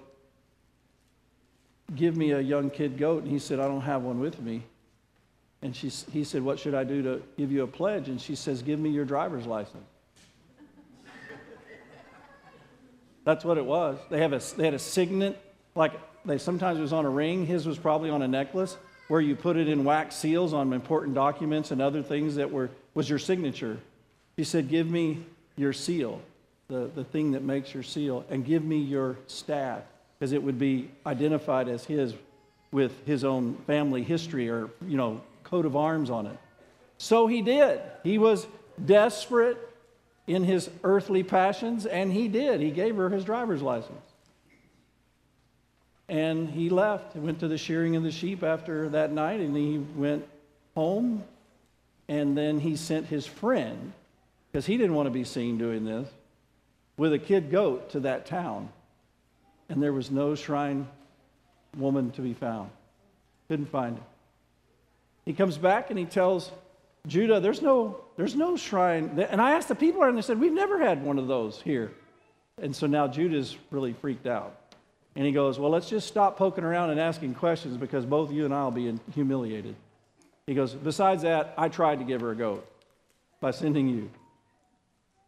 give 1.95 2.17
me 2.17 2.31
a 2.31 2.39
young 2.39 2.69
kid 2.69 2.97
goat. 2.97 3.23
And 3.23 3.31
he 3.31 3.39
said, 3.39 3.59
I 3.59 3.67
don't 3.67 3.81
have 3.81 4.01
one 4.01 4.19
with 4.19 4.41
me. 4.41 4.63
And 5.61 5.75
she, 5.75 5.89
he 6.11 6.23
said, 6.23 6.41
What 6.41 6.59
should 6.59 6.73
I 6.73 6.83
do 6.83 7.01
to 7.03 7.21
give 7.37 7.51
you 7.51 7.63
a 7.63 7.67
pledge? 7.67 8.09
And 8.09 8.19
she 8.19 8.35
says, 8.35 8.61
Give 8.61 8.79
me 8.79 8.89
your 8.89 9.05
driver's 9.05 9.45
license. 9.45 9.85
That's 13.25 13.45
what 13.45 13.57
it 13.59 13.65
was. 13.65 13.99
They, 14.09 14.21
have 14.21 14.33
a, 14.33 14.41
they 14.57 14.65
had 14.65 14.73
a 14.73 14.79
signet, 14.79 15.39
like 15.75 15.91
they 16.25 16.39
sometimes 16.39 16.79
it 16.79 16.81
was 16.81 16.93
on 16.93 17.05
a 17.05 17.09
ring. 17.09 17.45
His 17.45 17.67
was 17.67 17.77
probably 17.77 18.09
on 18.09 18.23
a 18.23 18.27
necklace 18.27 18.77
where 19.09 19.19
you 19.19 19.35
put 19.35 19.57
it 19.57 19.67
in 19.67 19.83
wax 19.83 20.15
seals 20.15 20.53
on 20.53 20.71
important 20.71 21.15
documents 21.15 21.71
and 21.71 21.81
other 21.81 22.01
things 22.01 22.35
that 22.35 22.49
were 22.49 22.69
was 22.93 23.09
your 23.09 23.19
signature. 23.19 23.77
He 24.37 24.45
said, 24.45 24.69
Give 24.69 24.89
me 24.89 25.25
your 25.57 25.73
seal, 25.73 26.21
the, 26.69 26.89
the 26.95 27.03
thing 27.03 27.31
that 27.31 27.43
makes 27.43 27.73
your 27.73 27.83
seal, 27.83 28.23
and 28.29 28.45
give 28.45 28.63
me 28.63 28.77
your 28.77 29.17
staff, 29.27 29.81
because 30.17 30.31
it 30.31 30.41
would 30.41 30.57
be 30.57 30.89
identified 31.05 31.67
as 31.67 31.83
his 31.83 32.13
with 32.71 33.05
his 33.07 33.25
own 33.25 33.55
family 33.65 34.03
history 34.03 34.47
or, 34.47 34.69
you 34.87 34.95
know, 34.95 35.21
coat 35.43 35.65
of 35.65 35.75
arms 35.75 36.11
on 36.11 36.27
it. 36.27 36.37
So 36.99 37.25
he 37.25 37.41
did. 37.41 37.81
He 38.03 38.19
was 38.19 38.45
desperate 38.85 39.57
in 40.27 40.43
his 40.43 40.69
earthly 40.83 41.23
passions, 41.23 41.87
and 41.87 42.13
he 42.13 42.27
did. 42.27 42.61
He 42.61 42.69
gave 42.69 42.95
her 42.97 43.09
his 43.09 43.25
driver's 43.25 43.63
license. 43.63 44.08
And 46.09 46.49
he 46.49 46.69
left, 46.69 47.13
he 47.13 47.19
went 47.19 47.39
to 47.41 47.47
the 47.47 47.57
shearing 47.57 47.95
of 47.95 48.03
the 48.03 48.11
sheep 48.11 48.43
after 48.43 48.89
that 48.89 49.11
night, 49.11 49.39
and 49.39 49.55
he 49.55 49.77
went 49.77 50.27
home. 50.75 51.23
And 52.07 52.35
then 52.35 52.59
he 52.59 52.75
sent 52.75 53.05
his 53.05 53.27
friend, 53.27 53.93
because 54.51 54.65
he 54.65 54.77
didn't 54.77 54.95
want 54.95 55.05
to 55.05 55.11
be 55.11 55.23
seen 55.23 55.59
doing 55.59 55.85
this, 55.85 56.09
with 56.97 57.13
a 57.13 57.19
kid 57.19 57.51
goat 57.51 57.91
to 57.91 57.99
that 58.01 58.25
town. 58.25 58.69
And 59.69 59.81
there 59.81 59.93
was 59.93 60.09
no 60.09 60.33
shrine 60.33 60.87
woman 61.77 62.09
to 62.11 62.21
be 62.21 62.33
found. 62.33 62.71
Couldn't 63.47 63.69
find 63.69 63.97
it. 63.97 64.03
He 65.25 65.33
comes 65.33 65.59
back 65.59 65.91
and 65.91 65.99
he 65.99 66.05
tells 66.05 66.51
Judah, 67.05 67.39
there's 67.39 67.61
no, 67.61 68.01
there's 68.17 68.35
no 68.35 68.57
shrine. 68.57 69.23
And 69.29 69.39
I 69.39 69.51
asked 69.51 69.67
the 69.67 69.75
people, 69.75 70.01
and 70.03 70.17
they 70.17 70.23
said, 70.23 70.39
We've 70.39 70.51
never 70.51 70.79
had 70.79 71.03
one 71.03 71.19
of 71.19 71.27
those 71.27 71.61
here. 71.61 71.91
And 72.61 72.75
so 72.75 72.87
now 72.87 73.07
Judah's 73.07 73.55
really 73.69 73.93
freaked 73.93 74.27
out. 74.27 74.58
And 75.19 75.25
he 75.25 75.33
goes, 75.33 75.59
Well, 75.59 75.69
let's 75.69 75.89
just 75.89 76.07
stop 76.07 76.37
poking 76.37 76.63
around 76.63 76.91
and 76.91 76.99
asking 76.99 77.35
questions 77.35 77.75
because 77.75 78.05
both 78.05 78.31
you 78.31 78.45
and 78.45 78.53
I 78.53 78.63
will 78.63 78.71
be 78.71 78.97
humiliated. 79.13 79.75
He 80.47 80.53
goes, 80.53 80.73
Besides 80.73 81.23
that, 81.23 81.53
I 81.57 81.67
tried 81.67 81.99
to 81.99 82.05
give 82.05 82.21
her 82.21 82.31
a 82.31 82.35
goat 82.35 82.65
by 83.41 83.51
sending 83.51 83.89
you. 83.89 84.09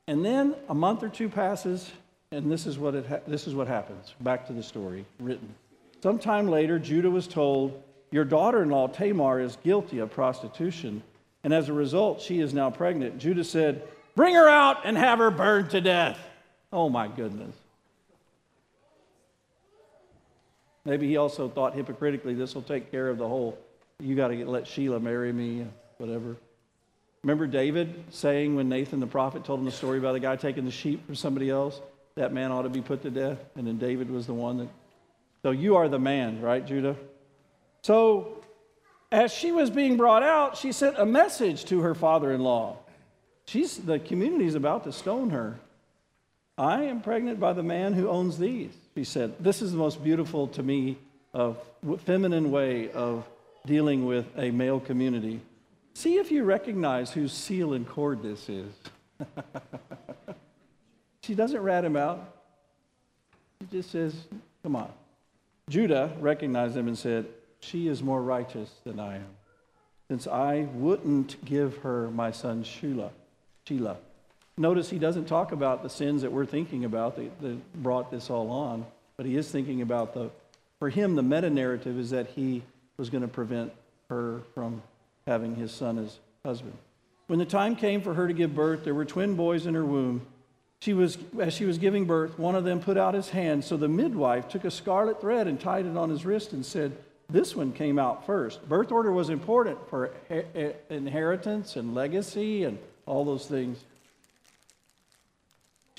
And 0.08 0.24
then 0.24 0.56
a 0.70 0.74
month 0.74 1.04
or 1.04 1.10
two 1.10 1.28
passes, 1.28 1.92
and 2.32 2.50
this 2.50 2.66
is 2.66 2.80
what, 2.80 2.96
it 2.96 3.06
ha- 3.06 3.20
this 3.28 3.48
is 3.48 3.54
what 3.54 3.68
happens. 3.68 4.14
Back 4.22 4.48
to 4.48 4.54
the 4.54 4.64
story 4.64 5.04
written. 5.20 5.54
Sometime 6.02 6.48
later, 6.48 6.80
Judah 6.80 7.12
was 7.12 7.28
told, 7.28 7.84
Your 8.12 8.24
daughter 8.24 8.64
in 8.64 8.70
law, 8.70 8.88
Tamar, 8.88 9.42
is 9.42 9.58
guilty 9.62 10.00
of 10.00 10.10
prostitution, 10.10 11.04
and 11.44 11.54
as 11.54 11.68
a 11.68 11.74
result, 11.74 12.22
she 12.22 12.40
is 12.40 12.54
now 12.54 12.70
pregnant. 12.70 13.18
Judah 13.18 13.44
said, 13.44 13.86
Bring 14.16 14.36
her 14.36 14.48
out 14.48 14.86
and 14.86 14.98
have 14.98 15.20
her 15.20 15.32
burned 15.32 15.72
to 15.72 15.82
death. 15.82 16.18
Oh 16.72 16.88
my 16.88 17.10
goodness. 17.10 17.54
Maybe 20.86 21.08
he 21.08 21.18
also 21.18 21.48
thought 21.48 21.76
hypocritically, 21.76 22.34
this 22.34 22.56
will 22.56 22.62
take 22.64 22.92
care 22.92 23.10
of 23.10 23.18
the 23.18 23.28
whole, 23.28 23.58
you 24.00 24.16
got 24.16 24.30
to 24.30 24.46
let 24.46 24.64
Shelah 24.64 25.02
marry 25.02 25.32
me, 25.32 25.62
uh, 25.62 25.66
whatever. 25.98 26.36
Remember 27.24 27.46
David 27.46 28.04
saying 28.10 28.56
when 28.56 28.68
Nathan 28.68 29.00
the 29.00 29.08
prophet 29.08 29.46
told 29.46 29.60
him 29.60 29.66
the 29.66 29.72
story 29.72 30.00
about 30.00 30.14
the 30.14 30.20
guy 30.20 30.36
taking 30.36 30.66
the 30.66 30.72
sheep 30.72 31.06
from 31.06 31.16
somebody 31.16 31.52
else, 31.52 31.80
that 32.16 32.34
man 32.34 32.52
ought 32.52 32.64
to 32.64 32.70
be 32.70 32.82
put 32.82 33.04
to 33.04 33.12
death? 33.12 33.38
And 33.56 33.68
then 33.68 33.78
David 33.78 34.10
was 34.10 34.26
the 34.26 34.34
one 34.34 34.58
that. 34.58 34.68
So 35.44 35.52
you 35.52 35.76
are 35.76 35.88
the 35.88 36.00
man, 36.00 36.42
right, 36.42 36.66
Judah? 36.66 36.96
So 37.84 38.44
as 39.12 39.32
she 39.32 39.52
was 39.52 39.70
being 39.70 39.98
brought 39.98 40.24
out, 40.24 40.58
she 40.58 40.72
sent 40.72 40.98
a 40.98 41.06
message 41.06 41.66
to 41.66 41.82
her 41.82 41.94
father 41.94 42.32
in 42.32 42.42
law. 42.42 42.78
She's, 43.46 43.78
the 43.78 44.00
community 44.00 44.46
is 44.46 44.56
about 44.56 44.86
to 44.86 44.94
stone 44.94 45.32
her. 45.32 45.60
I 46.58 46.84
am 46.84 47.02
pregnant 47.02 47.40
by 47.40 47.54
the 47.54 47.64
man 47.64 47.94
who 47.94 48.08
owns 48.08 48.38
these, 48.38 48.74
she 48.96 49.04
said. 49.04 49.36
This 49.40 49.62
is 49.62 49.72
the 49.72 49.78
most 49.78 50.04
beautiful 50.04 50.48
to 50.50 50.64
me 50.64 50.98
of 51.34 51.58
feminine 52.06 52.52
way 52.52 52.92
of 52.92 53.26
dealing 53.66 54.06
with 54.06 54.26
a 54.38 54.52
male 54.52 54.80
community. 54.80 55.40
See 55.94 56.16
if 56.16 56.32
you 56.32 56.44
recognize 56.44 57.12
whose 57.12 57.32
seal 57.32 57.74
and 57.74 57.88
cord 57.88 58.22
this 58.22 58.50
is. 58.50 58.74
she 61.22 61.36
doesn't 61.36 61.62
rat 61.62 61.86
him 61.86 61.96
out. 61.96 62.36
She 63.62 63.68
just 63.78 63.92
says, 63.92 64.16
Come 64.64 64.76
on. 64.76 64.92
Judah 65.70 66.12
recognized 66.20 66.76
him 66.76 66.88
and 66.88 66.98
said, 66.98 67.26
She 67.60 67.88
is 67.88 68.02
more 68.02 68.22
righteous 68.22 68.72
than 68.84 69.00
I 69.00 69.16
am, 69.18 69.30
since 70.10 70.28
I 70.28 70.68
wouldn't 70.74 71.44
give 71.46 71.78
her 71.78 72.10
my 72.12 72.32
son 72.32 72.64
Shelah. 72.64 73.12
Shelah. 73.66 73.98
Notice 74.62 74.91
he 74.91 75.00
doesn't 75.00 75.25
talk 75.25 75.53
about 75.53 75.82
the 75.82 75.89
sins 75.89 76.22
that 76.22 76.32
we're 76.32 76.46
thinking 76.46 76.86
about 76.86 77.15
that, 77.15 77.41
that 77.41 77.82
brought 77.82 78.12
this 78.12 78.30
all 78.30 78.51
on, 78.51 78.86
but 79.18 79.25
he 79.25 79.36
is 79.36 79.50
thinking 79.50 79.82
about 79.82 80.13
the, 80.13 80.30
for 80.77 80.88
him, 80.88 81.15
the 81.15 81.24
meta 81.24 81.50
narrative 81.50 81.98
is 81.98 82.12
that 82.12 82.27
he 82.27 82.62
was 82.96 83.10
going 83.10 83.24
to 83.24 83.27
prevent 83.27 83.74
her 84.12 84.41
from 84.53 84.84
having 85.25 85.56
his 85.56 85.72
son 85.72 85.98
as 85.98 86.20
husband. 86.46 86.77
When 87.25 87.39
the 87.39 87.46
time 87.46 87.75
came 87.75 88.03
for 88.03 88.13
her 88.13 88.27
to 88.27 88.34
give 88.36 88.53
birth, 88.53 88.84
there 88.84 88.94
were 88.94 89.03
twin 89.03 89.36
boys 89.36 89.65
in 89.65 89.74
her 89.74 89.84
womb. 89.84 90.27
She 90.80 90.94
was, 90.94 91.18
as 91.39 91.56
she 91.56 91.65
was 91.65 91.80
giving 91.80 92.06
birth, 92.06 92.38
one 92.38 92.53
of 92.53 92.63
them 92.63 92.82
put 92.82 93.00
out 93.00 93.15
his 93.15 93.30
hand. 93.30 93.63
So 93.63 93.77
the 93.77 93.88
midwife 93.88 94.48
took 94.48 94.63
a 94.63 94.70
scarlet 94.70 95.20
thread 95.20 95.48
and 95.48 95.60
tied 95.60 95.88
it 95.88 95.98
on 95.98 96.12
his 96.12 96.24
wrist 96.24 96.53
and 96.53 96.63
said, 96.63 96.96
This 97.32 97.56
one 97.56 97.72
came 97.72 97.98
out 97.98 98.27
first. 98.27 98.70
Birth 98.70 98.91
order 98.91 99.12
was 99.12 99.32
important 99.32 99.80
for 99.89 100.12
inheritance 100.91 101.77
and 101.77 101.96
legacy 101.96 102.63
and 102.65 102.77
all 103.08 103.25
those 103.25 103.48
things. 103.48 103.86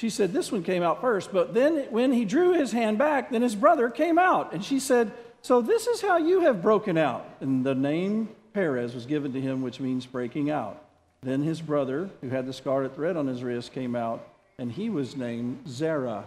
She 0.02 0.10
said, 0.10 0.32
This 0.32 0.50
one 0.50 0.64
came 0.64 0.82
out 0.82 1.00
first. 1.00 1.32
But 1.32 1.54
then 1.54 1.86
when 1.90 2.10
he 2.10 2.24
drew 2.24 2.54
his 2.54 2.72
hand 2.72 2.98
back, 2.98 3.30
then 3.30 3.40
his 3.40 3.54
brother 3.54 3.88
came 3.88 4.18
out. 4.18 4.52
And 4.52 4.64
she 4.64 4.80
said, 4.80 5.12
So 5.42 5.60
this 5.60 5.86
is 5.86 6.00
how 6.00 6.16
you 6.16 6.40
have 6.40 6.60
broken 6.60 6.98
out. 6.98 7.24
And 7.38 7.64
the 7.64 7.76
name 7.76 8.28
Perez 8.52 8.96
was 8.96 9.06
given 9.06 9.32
to 9.32 9.40
him, 9.40 9.62
which 9.62 9.78
means 9.78 10.04
breaking 10.04 10.50
out. 10.50 10.84
Then 11.22 11.44
his 11.44 11.60
brother, 11.60 12.10
who 12.20 12.30
had 12.30 12.46
the 12.46 12.52
scarlet 12.52 12.96
thread 12.96 13.16
on 13.16 13.28
his 13.28 13.44
wrist, 13.44 13.72
came 13.72 13.94
out, 13.94 14.26
and 14.58 14.72
he 14.72 14.90
was 14.90 15.14
named 15.14 15.68
Zerah. 15.68 16.24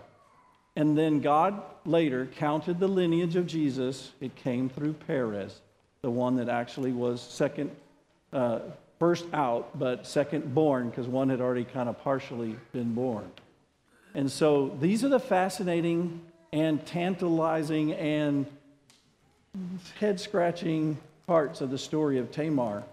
And 0.77 0.97
then 0.97 1.19
God 1.19 1.61
later 1.83 2.29
counted 2.37 2.79
the 2.79 2.87
lineage 2.87 3.35
of 3.35 3.45
Jesus. 3.45 4.13
It 4.21 4.37
came 4.37 4.69
through 4.69 4.93
Perez, 4.93 5.59
the 6.01 6.09
one 6.09 6.37
that 6.37 6.47
actually 6.47 6.93
was 6.93 7.19
second, 7.19 7.75
uh, 8.31 8.59
first 8.99 9.25
out, 9.33 9.77
but 9.77 10.07
second 10.07 10.55
born, 10.55 10.89
because 10.89 11.09
one 11.09 11.27
had 11.27 11.41
already 11.41 11.65
kind 11.65 11.89
of 11.89 12.01
partially 12.01 12.55
been 12.71 12.93
born. 12.93 13.29
And 14.15 14.31
so 14.31 14.75
these 14.79 15.03
are 15.03 15.09
the 15.09 15.19
fascinating 15.19 16.21
and 16.53 16.83
tantalizing 16.85 17.93
and 17.93 18.45
head 19.99 20.19
scratching 20.19 20.97
parts 21.27 21.61
of 21.61 21.69
the 21.69 21.77
story 21.77 22.17
of 22.17 22.31
Tamar. 22.31 22.83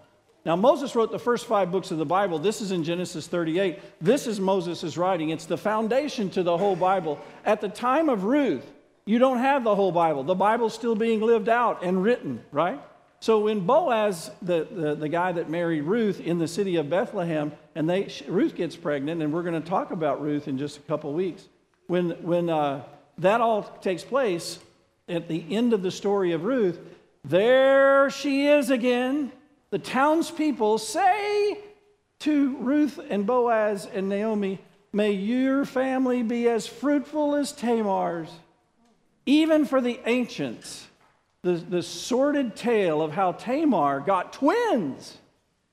Now, 0.45 0.57
Moses 0.57 0.93
wrote 0.95 1.11
the 1.11 1.19
first 1.19 1.45
five 1.45 1.71
books 1.71 1.91
of 1.91 1.97
the 1.97 2.05
Bible. 2.05 2.37
This 2.37 2.59
is 2.59 2.71
in 2.71 2.83
Genesis 2.83 3.27
38. 3.27 3.79
This 4.01 4.27
is 4.27 4.41
Moses' 4.41 4.97
writing. 4.97 5.29
It's 5.29 5.45
the 5.45 5.57
foundation 5.57 6.29
to 6.31 6.43
the 6.43 6.57
whole 6.57 6.75
Bible. 6.75 7.17
At 7.45 7.61
the 7.61 7.69
time 7.69 8.09
of 8.09 8.25
Ruth, 8.25 8.69
you 9.05 9.19
don't 9.19 9.37
have 9.37 9.63
the 9.63 9.73
whole 9.73 9.93
Bible. 9.93 10.23
The 10.23 10.35
Bible's 10.35 10.73
still 10.73 10.95
being 10.95 11.21
lived 11.21 11.47
out 11.47 11.83
and 11.83 12.03
written, 12.03 12.43
right? 12.51 12.81
So 13.23 13.39
when 13.39 13.61
Boaz, 13.61 14.31
the, 14.41 14.67
the, 14.69 14.95
the, 14.95 15.07
guy 15.07 15.31
that 15.31 15.49
married 15.49 15.83
Ruth 15.83 16.19
in 16.19 16.39
the 16.39 16.47
city 16.49 16.75
of 16.75 16.89
Bethlehem, 16.89 17.53
and 17.73 17.89
they, 17.89 18.11
Ruth 18.27 18.53
gets 18.53 18.75
pregnant, 18.75 19.21
and 19.21 19.31
we're 19.31 19.43
going 19.43 19.63
to 19.63 19.65
talk 19.65 19.91
about 19.91 20.21
Ruth 20.21 20.49
in 20.49 20.57
just 20.57 20.75
a 20.77 20.81
couple 20.81 21.13
weeks. 21.13 21.47
When, 21.87 22.09
when 22.21 22.49
uh, 22.49 22.83
that 23.19 23.39
all 23.39 23.63
takes 23.81 24.03
place 24.03 24.59
at 25.07 25.29
the 25.29 25.55
end 25.55 25.71
of 25.71 25.83
the 25.83 25.89
story 25.89 26.33
of 26.33 26.43
Ruth, 26.43 26.77
there 27.23 28.09
she 28.09 28.47
is 28.47 28.69
again. 28.69 29.31
The 29.69 29.79
townspeople 29.79 30.79
say 30.79 31.59
to 32.19 32.57
Ruth 32.57 32.99
and 33.09 33.25
Boaz 33.25 33.85
and 33.93 34.09
Naomi, 34.09 34.59
May 34.91 35.13
your 35.13 35.63
family 35.63 36.23
be 36.23 36.49
as 36.49 36.67
fruitful 36.67 37.35
as 37.35 37.53
Tamar's. 37.53 38.31
Even 39.25 39.63
for 39.63 39.79
the 39.79 40.01
ancients, 40.05 40.87
the, 41.43 41.53
the 41.53 41.83
sordid 41.83 42.55
tale 42.55 43.01
of 43.01 43.11
how 43.11 43.33
Tamar 43.33 43.99
got 43.99 44.33
twins. 44.33 45.17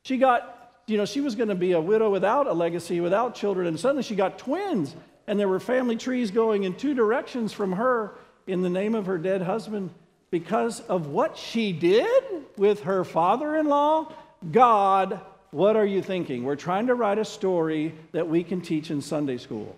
She 0.03 0.19
got, 0.19 0.73
you 0.87 0.99
know, 0.99 1.05
she 1.05 1.21
was 1.21 1.37
going 1.37 1.49
to 1.49 1.55
be 1.55 1.73
a 1.73 1.81
widow 1.81 2.11
without 2.11 2.49
a 2.49 2.53
legacy, 2.53 3.01
without 3.01 3.35
children, 3.35 3.69
and 3.69 3.79
suddenly 3.79 4.03
she 4.03 4.17
got 4.17 4.39
twins. 4.39 4.95
And 5.27 5.39
there 5.39 5.49
were 5.49 5.61
family 5.61 5.97
trees 5.97 6.33
going 6.33 6.65
in 6.65 6.75
two 6.75 6.93
directions 6.93 7.53
from 7.53 7.73
her 7.73 8.15
in 8.49 8.63
the 8.63 8.69
name 8.69 8.97
of 8.97 9.07
her 9.07 9.17
dead 9.17 9.43
husband 9.43 9.91
because 10.31 10.81
of 10.81 11.07
what 11.07 11.37
she 11.37 11.73
did 11.73 12.23
with 12.57 12.83
her 12.83 13.05
father 13.05 13.57
in 13.57 13.67
law. 13.67 14.13
God, 14.51 15.21
what 15.53 15.77
are 15.77 15.87
you 15.87 16.03
thinking? 16.03 16.43
We're 16.43 16.57
trying 16.57 16.89
to 16.89 16.97
write 16.97 17.19
a 17.19 17.25
story 17.25 17.95
that 18.11 18.29
we 18.29 18.43
can 18.43 18.61
teach 18.61 18.91
in 18.91 19.01
Sunday 19.01 19.39
school. 19.39 19.77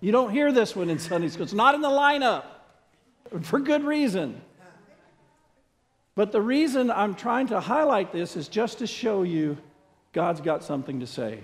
you 0.00 0.10
don't 0.10 0.30
hear 0.30 0.50
this 0.50 0.74
one 0.74 0.90
in 0.90 0.98
Sunday 0.98 1.28
school, 1.28 1.44
it's 1.44 1.52
not 1.52 1.76
in 1.76 1.82
the 1.82 1.88
lineup 1.88 2.44
for 3.42 3.58
good 3.58 3.84
reason. 3.84 4.40
But 6.14 6.32
the 6.32 6.40
reason 6.40 6.90
I'm 6.90 7.14
trying 7.14 7.48
to 7.48 7.60
highlight 7.60 8.10
this 8.12 8.36
is 8.36 8.48
just 8.48 8.78
to 8.78 8.86
show 8.86 9.22
you 9.22 9.58
God's 10.12 10.40
got 10.40 10.64
something 10.64 11.00
to 11.00 11.06
say 11.06 11.40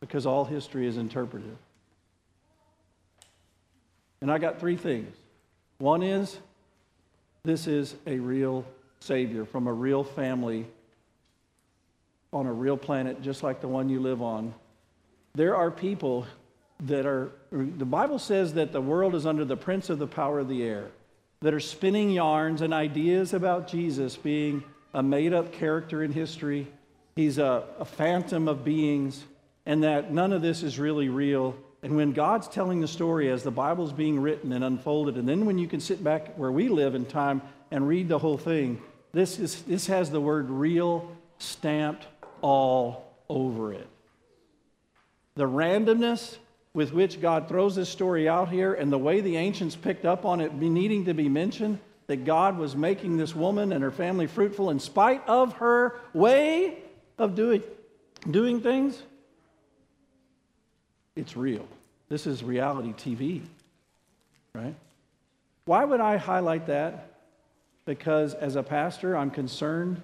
because 0.00 0.26
all 0.26 0.44
history 0.44 0.86
is 0.86 0.96
interpretive. 0.96 1.56
And 4.20 4.30
I 4.30 4.38
got 4.38 4.60
three 4.60 4.76
things. 4.76 5.14
One 5.78 6.02
is 6.02 6.38
this 7.42 7.66
is 7.66 7.96
a 8.06 8.18
real 8.18 8.64
Savior 9.00 9.44
from 9.44 9.66
a 9.66 9.72
real 9.72 10.04
family 10.04 10.66
on 12.32 12.46
a 12.46 12.52
real 12.52 12.76
planet 12.76 13.22
just 13.22 13.42
like 13.42 13.60
the 13.60 13.68
one 13.68 13.88
you 13.88 13.98
live 13.98 14.22
on. 14.22 14.54
There 15.34 15.56
are 15.56 15.70
people 15.70 16.26
that 16.82 17.06
are, 17.06 17.30
the 17.50 17.84
Bible 17.84 18.18
says 18.18 18.54
that 18.54 18.72
the 18.72 18.80
world 18.80 19.14
is 19.14 19.26
under 19.26 19.44
the 19.44 19.56
prince 19.56 19.90
of 19.90 19.98
the 19.98 20.06
power 20.06 20.38
of 20.38 20.48
the 20.48 20.62
air, 20.62 20.86
that 21.40 21.54
are 21.54 21.60
spinning 21.60 22.10
yarns 22.10 22.62
and 22.62 22.72
ideas 22.72 23.34
about 23.34 23.68
Jesus 23.68 24.16
being 24.16 24.64
a 24.94 25.02
made 25.02 25.32
up 25.32 25.52
character 25.52 26.02
in 26.02 26.12
history. 26.12 26.66
He's 27.16 27.38
a, 27.38 27.64
a 27.78 27.84
phantom 27.84 28.48
of 28.48 28.64
beings, 28.64 29.22
and 29.66 29.84
that 29.84 30.12
none 30.12 30.32
of 30.32 30.42
this 30.42 30.62
is 30.62 30.78
really 30.78 31.08
real. 31.08 31.56
And 31.82 31.96
when 31.96 32.12
God's 32.12 32.48
telling 32.48 32.80
the 32.80 32.88
story 32.88 33.30
as 33.30 33.42
the 33.42 33.50
Bible's 33.50 33.92
being 33.92 34.20
written 34.20 34.52
and 34.52 34.64
unfolded, 34.64 35.16
and 35.16 35.28
then 35.28 35.46
when 35.46 35.58
you 35.58 35.66
can 35.66 35.80
sit 35.80 36.02
back 36.02 36.36
where 36.36 36.52
we 36.52 36.68
live 36.68 36.94
in 36.94 37.04
time 37.04 37.42
and 37.70 37.86
read 37.86 38.08
the 38.08 38.18
whole 38.18 38.38
thing, 38.38 38.80
this, 39.12 39.38
is, 39.38 39.62
this 39.62 39.86
has 39.86 40.10
the 40.10 40.20
word 40.20 40.50
real 40.50 41.10
stamped 41.38 42.06
all 42.42 43.14
over 43.28 43.72
it. 43.72 43.88
The 45.36 45.48
randomness 45.48 46.36
with 46.72 46.92
which 46.92 47.20
God 47.20 47.48
throws 47.48 47.74
this 47.74 47.88
story 47.88 48.28
out 48.28 48.48
here 48.48 48.74
and 48.74 48.92
the 48.92 48.98
way 48.98 49.20
the 49.20 49.36
ancients 49.36 49.74
picked 49.74 50.04
up 50.04 50.24
on 50.24 50.40
it 50.40 50.54
needing 50.54 51.04
to 51.06 51.14
be 51.14 51.28
mentioned 51.28 51.78
that 52.06 52.24
God 52.24 52.58
was 52.58 52.76
making 52.76 53.16
this 53.16 53.34
woman 53.34 53.72
and 53.72 53.82
her 53.82 53.90
family 53.90 54.26
fruitful 54.26 54.70
in 54.70 54.78
spite 54.78 55.26
of 55.28 55.54
her 55.54 56.00
way 56.12 56.78
of 57.18 57.34
doing, 57.34 57.62
doing 58.28 58.60
things, 58.60 59.00
it's 61.16 61.36
real. 61.36 61.66
This 62.08 62.26
is 62.26 62.42
reality 62.42 62.92
TV, 62.92 63.42
right? 64.54 64.74
Why 65.66 65.84
would 65.84 66.00
I 66.00 66.16
highlight 66.16 66.66
that? 66.66 67.12
Because 67.84 68.34
as 68.34 68.56
a 68.56 68.62
pastor, 68.62 69.16
I'm 69.16 69.30
concerned 69.30 70.00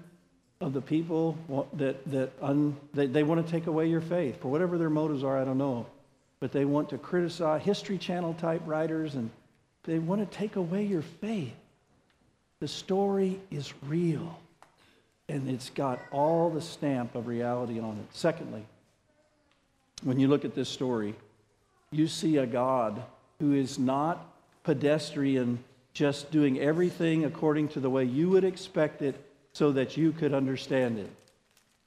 of 0.61 0.73
the 0.73 0.81
people 0.81 1.37
that, 1.75 2.09
that, 2.11 2.33
un, 2.41 2.77
that 2.95 3.13
they 3.13 3.23
want 3.23 3.45
to 3.45 3.51
take 3.51 3.67
away 3.67 3.89
your 3.89 4.01
faith. 4.01 4.41
For 4.41 4.49
whatever 4.49 4.79
their 4.79 4.91
motives 4.91 5.25
are, 5.25 5.39
I 5.39 5.45
don't 5.45 5.59
know 5.59 5.87
but 6.41 6.53
they 6.53 6.65
want 6.65 6.91
to 6.91 6.99
criticize 6.99 7.63
History 7.63 7.99
Channel 7.99 8.35
type 8.35 8.63
writers 8.67 9.15
and 9.15 9.31
they 9.85 9.99
want 9.99 10.21
to 10.29 10.37
take 10.37 10.57
away 10.57 10.85
your 10.85 11.03
faith. 11.03 11.55
The 12.61 12.69
story 12.69 13.41
is 13.51 13.73
real 13.85 14.39
and 15.29 15.49
it's 15.49 15.71
got 15.71 16.01
all 16.13 16.51
the 16.51 16.61
stamp 16.61 17.15
of 17.15 17.27
reality 17.27 17.81
on 17.81 17.99
it. 17.99 18.07
Secondly, 18.17 18.65
when 20.03 20.21
you 20.21 20.29
look 20.29 20.45
at 20.45 20.55
this 20.55 20.69
story, 20.69 21.15
you 21.91 22.07
see 22.07 22.37
a 22.37 22.47
God 22.47 23.03
who 23.41 23.53
is 23.53 23.79
not 23.79 24.33
pedestrian, 24.63 25.63
just 25.95 26.31
doing 26.31 26.61
everything 26.61 27.25
according 27.25 27.69
to 27.69 27.81
the 27.81 27.91
way 27.91 28.05
you 28.05 28.31
would 28.31 28.45
expect 28.45 29.03
it 29.03 29.15
so 29.53 29.73
that 29.73 29.97
you 29.97 30.13
could 30.13 30.35
understand 30.35 30.99
it. 30.99 31.11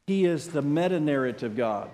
He 0.08 0.26
is 0.26 0.48
the 0.48 0.62
meta 0.62 1.00
narrative 1.00 1.56
God. 1.56 1.90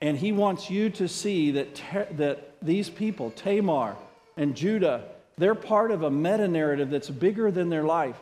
And 0.00 0.18
he 0.18 0.32
wants 0.32 0.70
you 0.70 0.90
to 0.90 1.08
see 1.08 1.52
that, 1.52 1.80
that 2.16 2.56
these 2.60 2.90
people, 2.90 3.30
Tamar 3.30 3.96
and 4.36 4.54
Judah, 4.54 5.04
they're 5.38 5.54
part 5.54 5.90
of 5.90 6.02
a 6.02 6.10
meta 6.10 6.48
narrative 6.48 6.90
that's 6.90 7.10
bigger 7.10 7.50
than 7.50 7.68
their 7.68 7.84
life. 7.84 8.16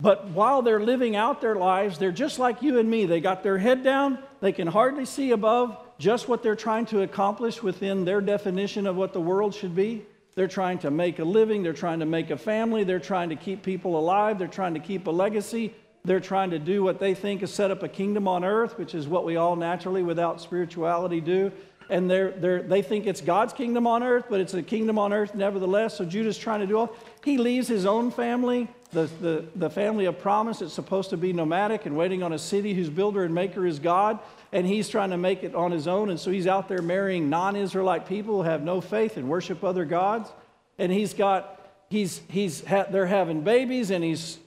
But 0.00 0.28
while 0.28 0.62
they're 0.62 0.80
living 0.80 1.14
out 1.14 1.40
their 1.40 1.56
lives, 1.56 1.98
they're 1.98 2.12
just 2.12 2.38
like 2.38 2.62
you 2.62 2.78
and 2.78 2.90
me. 2.90 3.04
They 3.04 3.20
got 3.20 3.42
their 3.42 3.58
head 3.58 3.84
down, 3.84 4.18
they 4.40 4.52
can 4.52 4.66
hardly 4.66 5.04
see 5.04 5.30
above 5.32 5.76
just 5.98 6.28
what 6.28 6.42
they're 6.42 6.56
trying 6.56 6.86
to 6.86 7.02
accomplish 7.02 7.62
within 7.62 8.06
their 8.06 8.22
definition 8.22 8.86
of 8.86 8.96
what 8.96 9.12
the 9.12 9.20
world 9.20 9.54
should 9.54 9.76
be. 9.76 10.02
They're 10.34 10.48
trying 10.48 10.78
to 10.78 10.90
make 10.90 11.18
a 11.18 11.24
living, 11.24 11.62
they're 11.62 11.74
trying 11.74 12.00
to 12.00 12.06
make 12.06 12.30
a 12.30 12.38
family, 12.38 12.84
they're 12.84 12.98
trying 12.98 13.28
to 13.28 13.36
keep 13.36 13.62
people 13.62 13.98
alive, 13.98 14.38
they're 14.38 14.48
trying 14.48 14.74
to 14.74 14.80
keep 14.80 15.06
a 15.06 15.10
legacy, 15.10 15.74
they're 16.04 16.20
trying 16.20 16.50
to 16.50 16.58
do 16.58 16.82
what 16.82 16.98
they 16.98 17.14
think 17.14 17.42
is 17.42 17.52
set 17.52 17.70
up 17.70 17.82
a 17.82 17.88
kingdom 17.88 18.26
on 18.26 18.44
earth, 18.44 18.78
which 18.78 18.94
is 18.94 19.06
what 19.06 19.24
we 19.24 19.36
all 19.36 19.56
naturally, 19.56 20.02
without 20.02 20.40
spirituality, 20.40 21.20
do. 21.20 21.52
And 21.90 22.08
they're, 22.08 22.30
they're, 22.30 22.62
they 22.62 22.82
think 22.82 23.06
it's 23.06 23.20
God's 23.20 23.52
kingdom 23.52 23.86
on 23.86 24.02
earth, 24.02 24.26
but 24.30 24.40
it's 24.40 24.54
a 24.54 24.62
kingdom 24.62 24.98
on 24.98 25.12
earth 25.12 25.34
nevertheless. 25.34 25.98
So 25.98 26.04
Judah's 26.04 26.38
trying 26.38 26.60
to 26.60 26.66
do 26.66 26.78
all. 26.78 26.96
He 27.24 27.36
leaves 27.36 27.66
his 27.66 27.84
own 27.84 28.12
family, 28.12 28.68
the, 28.92 29.10
the, 29.20 29.44
the 29.56 29.68
family 29.68 30.04
of 30.04 30.18
promise 30.20 30.60
that's 30.60 30.72
supposed 30.72 31.10
to 31.10 31.16
be 31.16 31.32
nomadic 31.32 31.86
and 31.86 31.96
waiting 31.96 32.22
on 32.22 32.32
a 32.32 32.38
city 32.38 32.74
whose 32.74 32.88
builder 32.88 33.24
and 33.24 33.34
maker 33.34 33.66
is 33.66 33.80
God. 33.80 34.20
And 34.52 34.66
he's 34.66 34.88
trying 34.88 35.10
to 35.10 35.18
make 35.18 35.42
it 35.42 35.54
on 35.54 35.72
his 35.72 35.88
own. 35.88 36.10
And 36.10 36.18
so 36.18 36.30
he's 36.30 36.46
out 36.46 36.68
there 36.68 36.80
marrying 36.80 37.28
non 37.28 37.56
Israelite 37.56 38.06
people 38.06 38.36
who 38.36 38.48
have 38.48 38.62
no 38.62 38.80
faith 38.80 39.16
and 39.16 39.28
worship 39.28 39.64
other 39.64 39.84
gods. 39.84 40.30
And 40.78 40.90
he's 40.90 41.12
got 41.12 41.60
he's, 41.90 42.22
he's 42.28 42.64
ha- 42.64 42.86
they're 42.88 43.06
having 43.06 43.42
babies 43.42 43.90
and 43.90 44.02
he's 44.02 44.38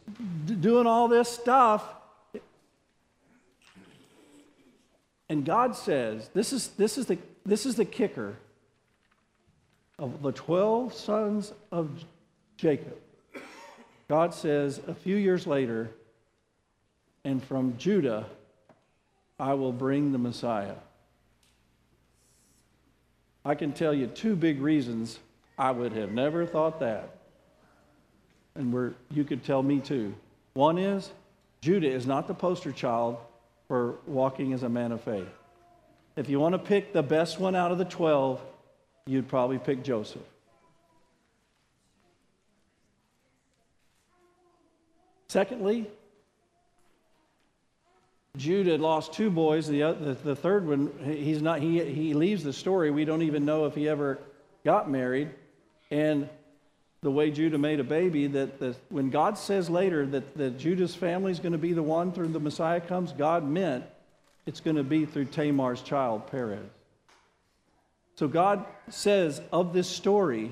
d- 0.46 0.56
doing 0.56 0.88
all 0.88 1.08
this 1.08 1.30
stuff. 1.30 1.84
And 5.30 5.46
God 5.46 5.76
says, 5.76 6.30
this 6.34 6.54
is, 6.54 6.70
this, 6.70 6.98
is 6.98 7.08
the, 7.08 7.18
this 7.46 7.66
is 7.66 7.76
the 7.76 7.86
kicker 7.86 8.38
of 9.98 10.22
the 10.22 10.32
12 10.32 10.94
sons 10.94 11.54
of 11.72 11.90
Jacob. 12.58 12.98
God 14.08 14.34
says 14.34 14.80
a 14.88 14.94
few 14.94 15.16
years 15.16 15.48
later, 15.48 15.90
and 17.24 17.44
from 17.44 17.78
Judah 17.78 18.26
I 19.40 19.54
will 19.54 19.72
bring 19.72 20.12
the 20.12 20.18
Messiah. 20.18 20.76
I 23.46 23.56
can 23.56 23.74
tell 23.74 23.94
you 23.94 24.08
two 24.08 24.36
big 24.36 24.62
reasons 24.62 25.20
I 25.58 25.72
would 25.72 25.94
have 25.94 26.12
never 26.12 26.46
thought 26.46 26.80
that 26.80 27.23
and 28.56 28.74
where 28.74 28.94
you 29.12 29.24
could 29.24 29.44
tell 29.44 29.64
me 29.64 29.80
too. 29.80 30.14
One 30.54 30.78
is 30.78 31.12
Judah 31.62 31.90
is 31.90 32.06
not 32.06 32.28
the 32.28 32.34
poster 32.34 32.72
child 32.72 33.18
for 33.68 33.96
walking 34.06 34.54
as 34.54 34.64
a 34.64 34.70
man 34.70 34.92
of 34.92 35.02
faith. 35.02 35.28
If 36.16 36.30
you 36.30 36.40
want 36.40 36.54
to 36.54 36.60
pick 36.60 36.94
the 36.94 37.02
best 37.02 37.40
one 37.40 37.56
out 37.56 37.72
of 37.72 37.78
the 37.78 37.86
12, 37.86 38.42
you'd 39.06 39.28
probably 39.28 39.58
pick 39.58 39.84
Joseph. 39.84 40.22
Secondly, 45.28 45.90
Judah 48.38 48.78
lost 48.78 49.14
two 49.14 49.32
boys. 49.32 49.68
The, 49.68 49.84
other, 49.84 50.14
the, 50.14 50.36
third 50.36 50.68
one, 50.68 50.92
he's 51.04 51.42
not, 51.42 51.60
he, 51.60 51.84
he 51.84 52.14
leaves 52.14 52.44
the 52.44 52.54
story. 52.54 52.92
We 52.92 53.06
don't 53.06 53.24
even 53.24 53.46
know 53.46 53.66
if 53.66 53.74
he 53.74 53.90
ever 53.90 54.20
got 54.64 54.90
married. 54.90 55.30
And 55.90 56.30
the 57.04 57.12
way 57.12 57.30
Judah 57.30 57.58
made 57.58 57.82
a 57.82 57.84
baby, 57.84 58.28
that 58.28 58.60
the, 58.60 58.76
when 58.90 59.10
God 59.10 59.38
says 59.38 59.70
later 59.70 60.06
that, 60.08 60.38
that 60.38 60.58
Judah's 60.58 60.96
family 60.96 61.32
is 61.32 61.40
going 61.40 61.52
to 61.52 61.58
be 61.58 61.74
the 61.74 61.84
one 61.84 62.14
through 62.14 62.30
the 62.30 62.40
Messiah 62.40 62.80
comes, 62.80 63.12
God 63.12 63.46
meant 63.46 63.84
it's 64.46 64.62
going 64.62 64.78
to 64.78 64.84
be 64.84 65.06
through 65.06 65.26
Tamar's 65.26 65.82
child, 65.82 66.28
Perez. 66.32 66.64
So 68.16 68.28
God 68.28 68.66
says 68.90 69.42
of 69.52 69.74
this 69.74 69.90
story, 69.90 70.52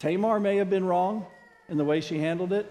Tamar 0.00 0.40
may 0.40 0.56
have 0.56 0.68
been 0.68 0.84
wrong 0.84 1.26
in 1.68 1.78
the 1.78 1.84
way 1.84 2.00
she 2.00 2.18
handled 2.18 2.52
it. 2.52 2.66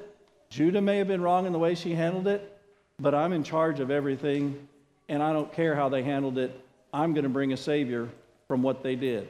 Judah 0.50 0.82
may 0.82 0.98
have 0.98 1.08
been 1.08 1.22
wrong 1.22 1.46
in 1.46 1.54
the 1.54 1.60
way 1.60 1.76
she 1.76 1.94
handled 1.94 2.28
it, 2.28 2.60
but 3.00 3.16
I'm 3.16 3.32
in 3.32 3.44
charge 3.44 3.80
of 3.80 3.90
everything, 3.90 4.68
and 5.08 5.24
I 5.24 5.32
don't 5.32 5.52
care 5.54 5.76
how 5.76 5.88
they 5.88 6.04
handled 6.04 6.38
it. 6.38 6.60
I'm 6.92 7.14
going 7.14 7.24
to 7.24 7.30
bring 7.30 7.54
a 7.54 7.58
Savior 7.58 8.10
from 8.48 8.64
what 8.64 8.84
they 8.84 8.96
did. 8.96 9.30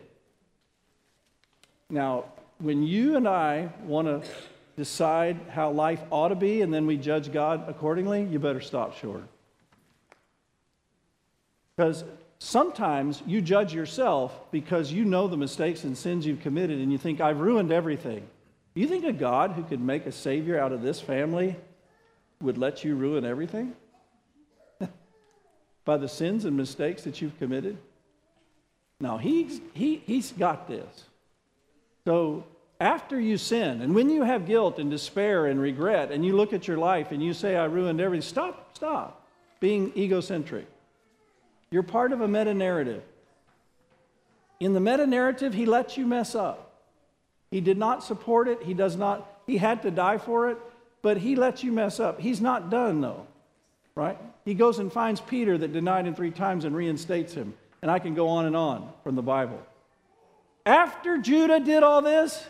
Now, 1.89 2.25
when 2.60 2.84
you 2.84 3.15
and 3.17 3.28
I 3.28 3.69
want 3.84 4.08
to 4.08 4.30
decide 4.78 5.38
how 5.49 5.71
life 5.71 6.02
ought 6.12 6.30
to 6.30 6.36
be 6.36 6.62
and 6.62 6.73
then 6.73 6.86
we 6.86 6.97
judge 6.97 7.32
God 7.32 7.67
accordingly, 7.67 8.23
you 8.23 8.39
better 8.39 8.62
stop 8.62 8.97
short. 8.97 9.23
Because 11.75 12.04
sometimes 12.39 13.23
you 13.25 13.41
judge 13.41 13.73
yourself 13.73 14.38
because 14.52 14.91
you 14.91 15.06
know 15.06 15.28
the 15.28 15.38
mistakes 15.38 15.84
and 15.84 15.97
sins 15.97 16.25
you've 16.25 16.41
committed 16.41 16.80
and 16.80 16.91
you 16.91 16.97
think, 16.97 17.21
I've 17.21 17.39
ruined 17.39 17.71
everything. 17.71 18.28
You 18.73 18.88
think 18.88 19.04
a 19.04 19.13
God 19.13 19.52
who 19.52 19.63
could 19.63 19.82
make 19.82 20.06
a 20.06 20.12
Savior 20.12 20.60
out 20.60 20.71
of 20.71 20.82
this 20.82 21.02
family 21.02 21.56
would 22.41 22.58
let 22.58 22.84
you 22.84 22.95
ruin 22.95 23.25
everything? 23.25 23.73
By 25.86 25.97
the 25.97 26.08
sins 26.08 26.45
and 26.45 26.56
mistakes 26.56 27.04
that 27.04 27.21
you've 27.21 27.38
committed? 27.39 27.78
No, 29.02 29.17
he's, 29.17 29.60
he, 29.73 30.04
he's 30.06 30.32
got 30.32 30.67
this. 30.67 31.09
So 32.10 32.43
after 32.80 33.19
you 33.19 33.38
sin, 33.38 33.84
and 33.84 33.93
when 33.93 34.10
you 34.10 34.24
have 34.24 34.48
guilt 34.48 34.80
and 34.80 34.89
despair 34.89 35.45
and 35.45 35.62
regret, 35.62 36.12
and 36.12 36.26
you 36.26 36.36
look 36.36 36.54
at 36.54 36.67
your 36.67 36.80
life 36.80 37.12
and 37.12 37.22
you 37.22 37.36
say, 37.36 37.56
I 37.56 37.65
ruined 37.65 38.02
everything, 38.02 38.28
stop, 38.28 38.76
stop 38.76 39.28
being 39.60 39.91
egocentric. 39.95 40.65
You're 41.69 41.84
part 41.84 42.12
of 42.12 42.22
a 42.22 42.28
meta 42.28 42.56
narrative. 42.56 43.04
In 44.60 44.74
the 44.74 44.80
meta 44.80 45.06
narrative, 45.06 45.54
he 45.54 45.67
lets 45.67 45.98
you 45.98 46.08
mess 46.08 46.34
up. 46.34 46.82
He 47.52 47.62
did 47.62 47.78
not 47.78 48.04
support 48.04 48.48
it. 48.48 48.63
He 48.63 48.74
does 48.74 48.95
not, 48.95 49.41
he 49.45 49.58
had 49.58 49.84
to 49.84 49.91
die 49.91 50.17
for 50.17 50.50
it, 50.50 50.58
but 51.04 51.17
he 51.17 51.36
lets 51.36 51.63
you 51.63 51.72
mess 51.72 52.00
up. 52.00 52.19
He's 52.19 52.41
not 52.41 52.72
done, 52.72 53.02
though, 53.02 53.28
right? 53.93 54.17
He 54.45 54.56
goes 54.56 54.80
and 54.80 54.91
finds 54.91 55.22
Peter 55.22 55.60
that 55.60 55.74
denied 55.74 56.08
him 56.08 56.15
three 56.15 56.32
times 56.32 56.65
and 56.65 56.76
reinstates 56.76 57.36
him. 57.36 57.54
And 57.84 57.91
I 57.91 58.00
can 58.00 58.15
go 58.15 58.30
on 58.30 58.48
and 58.48 58.56
on 58.56 58.91
from 59.04 59.13
the 59.13 59.22
Bible. 59.22 59.63
After 60.69 61.17
Judah 61.17 61.60
did 61.60 61.82
all 61.82 62.03
this, 62.03 62.45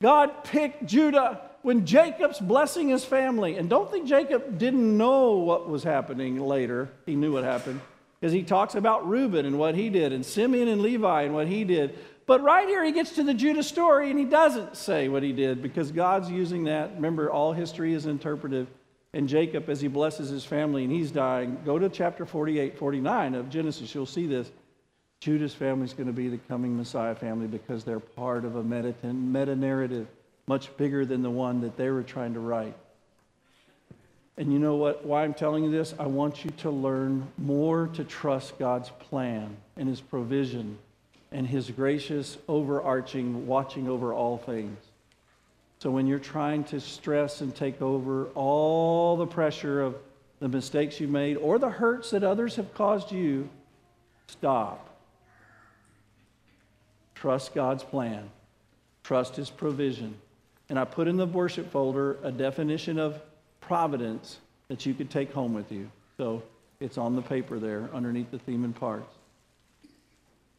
God 0.00 0.44
picked 0.44 0.86
Judah 0.86 1.40
when 1.62 1.84
Jacob's 1.84 2.38
blessing 2.38 2.90
his 2.90 3.04
family. 3.04 3.56
And 3.56 3.68
don't 3.68 3.90
think 3.90 4.06
Jacob 4.06 4.56
didn't 4.56 4.96
know 4.96 5.32
what 5.32 5.68
was 5.68 5.82
happening 5.82 6.38
later. 6.38 6.90
He 7.04 7.16
knew 7.16 7.32
what 7.32 7.42
happened 7.42 7.80
because 8.20 8.32
he 8.32 8.44
talks 8.44 8.76
about 8.76 9.08
Reuben 9.08 9.46
and 9.46 9.58
what 9.58 9.74
he 9.74 9.90
did, 9.90 10.12
and 10.12 10.24
Simeon 10.24 10.68
and 10.68 10.80
Levi 10.80 11.22
and 11.22 11.34
what 11.34 11.48
he 11.48 11.64
did. 11.64 11.98
But 12.24 12.40
right 12.40 12.68
here, 12.68 12.84
he 12.84 12.92
gets 12.92 13.16
to 13.16 13.24
the 13.24 13.34
Judah 13.34 13.64
story 13.64 14.08
and 14.08 14.16
he 14.16 14.24
doesn't 14.24 14.76
say 14.76 15.08
what 15.08 15.24
he 15.24 15.32
did 15.32 15.60
because 15.60 15.90
God's 15.90 16.30
using 16.30 16.62
that. 16.64 16.94
Remember, 16.94 17.28
all 17.32 17.52
history 17.52 17.94
is 17.94 18.06
interpretive. 18.06 18.68
And 19.12 19.28
Jacob, 19.28 19.68
as 19.68 19.80
he 19.80 19.88
blesses 19.88 20.30
his 20.30 20.44
family 20.44 20.84
and 20.84 20.92
he's 20.92 21.10
dying, 21.10 21.58
go 21.64 21.80
to 21.80 21.88
chapter 21.88 22.24
48, 22.24 22.78
49 22.78 23.34
of 23.34 23.50
Genesis. 23.50 23.92
You'll 23.92 24.06
see 24.06 24.28
this. 24.28 24.52
Judah's 25.22 25.54
family 25.54 25.84
is 25.84 25.92
going 25.92 26.08
to 26.08 26.12
be 26.12 26.26
the 26.26 26.38
coming 26.48 26.76
Messiah 26.76 27.14
family 27.14 27.46
because 27.46 27.84
they're 27.84 28.00
part 28.00 28.44
of 28.44 28.56
a 28.56 28.64
meta, 28.64 29.54
narrative 29.54 30.08
much 30.48 30.76
bigger 30.76 31.04
than 31.04 31.22
the 31.22 31.30
one 31.30 31.60
that 31.60 31.76
they 31.76 31.90
were 31.90 32.02
trying 32.02 32.34
to 32.34 32.40
write. 32.40 32.74
And 34.36 34.52
you 34.52 34.58
know 34.58 34.74
what? 34.74 35.06
Why 35.06 35.22
I'm 35.22 35.32
telling 35.32 35.62
you 35.62 35.70
this? 35.70 35.94
I 35.96 36.06
want 36.06 36.44
you 36.44 36.50
to 36.62 36.70
learn 36.72 37.28
more 37.38 37.86
to 37.94 38.02
trust 38.02 38.58
God's 38.58 38.90
plan 38.90 39.56
and 39.76 39.88
His 39.88 40.00
provision 40.00 40.76
and 41.30 41.46
His 41.46 41.70
gracious, 41.70 42.36
overarching, 42.48 43.46
watching 43.46 43.88
over 43.88 44.12
all 44.12 44.38
things. 44.38 44.76
So 45.78 45.92
when 45.92 46.08
you're 46.08 46.18
trying 46.18 46.64
to 46.64 46.80
stress 46.80 47.42
and 47.42 47.54
take 47.54 47.80
over 47.80 48.24
all 48.34 49.16
the 49.16 49.28
pressure 49.28 49.82
of 49.82 49.94
the 50.40 50.48
mistakes 50.48 50.98
you've 50.98 51.10
made 51.10 51.36
or 51.36 51.60
the 51.60 51.70
hurts 51.70 52.10
that 52.10 52.24
others 52.24 52.56
have 52.56 52.74
caused 52.74 53.12
you, 53.12 53.48
stop. 54.26 54.88
Trust 57.22 57.54
God's 57.54 57.84
plan, 57.84 58.28
trust 59.04 59.36
His 59.36 59.48
provision. 59.48 60.16
And 60.68 60.76
I 60.76 60.84
put 60.84 61.06
in 61.06 61.16
the 61.16 61.24
worship 61.24 61.70
folder 61.70 62.18
a 62.24 62.32
definition 62.32 62.98
of 62.98 63.22
providence 63.60 64.38
that 64.66 64.84
you 64.86 64.92
could 64.92 65.08
take 65.08 65.32
home 65.32 65.54
with 65.54 65.70
you. 65.70 65.88
So 66.16 66.42
it's 66.80 66.98
on 66.98 67.14
the 67.14 67.22
paper 67.22 67.60
there 67.60 67.88
underneath 67.94 68.32
the 68.32 68.40
theme 68.40 68.64
and 68.64 68.74
parts. 68.74 69.14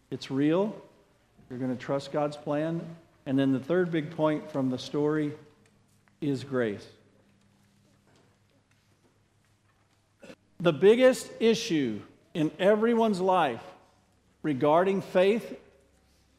It's 0.10 0.32
real. 0.32 0.74
You're 1.50 1.60
going 1.60 1.76
to 1.76 1.84
trust 1.84 2.14
God's 2.14 2.38
plan. 2.38 2.80
And 3.26 3.38
then 3.38 3.52
the 3.52 3.60
third 3.60 3.92
big 3.92 4.12
point 4.12 4.50
from 4.50 4.70
the 4.70 4.80
story 4.80 5.34
is 6.22 6.46
grace. 6.46 6.88
The 10.62 10.72
biggest 10.72 11.30
issue 11.42 12.00
in 12.34 12.52
everyone's 12.58 13.20
life 13.20 13.64
regarding 14.44 15.02
faith 15.02 15.60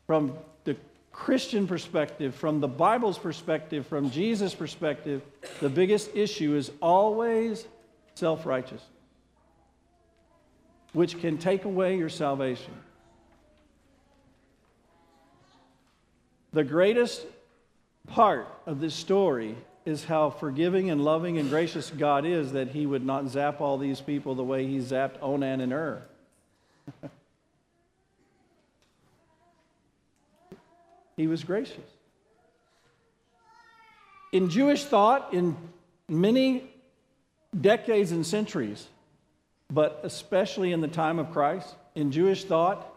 from 0.07 0.37
the 0.65 0.77
Christian 1.13 1.67
perspective, 1.67 2.35
from 2.35 2.61
the 2.61 2.69
Bible's 2.69 3.19
perspective, 3.19 3.87
from 3.87 4.11
Jesus' 4.11 4.55
perspective, 4.55 5.23
the 5.61 5.69
biggest 5.69 6.11
issue 6.15 6.57
is 6.57 6.71
always 6.83 7.67
self 8.15 8.47
righteous, 8.47 8.83
which 10.93 11.19
can 11.21 11.39
take 11.39 11.65
away 11.65 11.97
your 11.97 12.09
salvation. 12.09 12.73
The 16.53 16.65
greatest 16.65 17.27
part 18.07 18.47
of 18.67 18.81
this 18.81 18.95
story 18.95 19.57
is 19.85 20.05
how 20.05 20.31
forgiving 20.31 20.91
and 20.91 21.05
loving 21.05 21.39
and 21.39 21.51
gracious 21.51 21.91
God 21.91 22.25
is 22.25 22.53
that 22.53 22.69
He 22.69 22.87
would 22.87 23.05
not 23.05 23.29
zap 23.29 23.61
all 23.61 23.77
these 23.77 24.01
people 24.01 24.35
the 24.35 24.45
way 24.45 24.67
He 24.67 24.79
zapped 24.79 25.21
Onan 25.21 25.61
and 25.61 25.73
Ur. 25.73 26.03
he 31.17 31.27
was 31.27 31.45
gracious. 31.45 31.85
In 34.33 34.51
Jewish 34.51 34.85
thought, 34.85 35.33
in 35.33 35.57
many 36.09 36.65
decades 37.59 38.11
and 38.11 38.27
centuries, 38.27 38.89
but 39.71 40.01
especially 40.03 40.73
in 40.73 40.81
the 40.81 40.89
time 40.89 41.19
of 41.19 41.33
Christ, 41.33 41.75
in 41.95 42.11
Jewish 42.11 42.45
thought, 42.45 42.91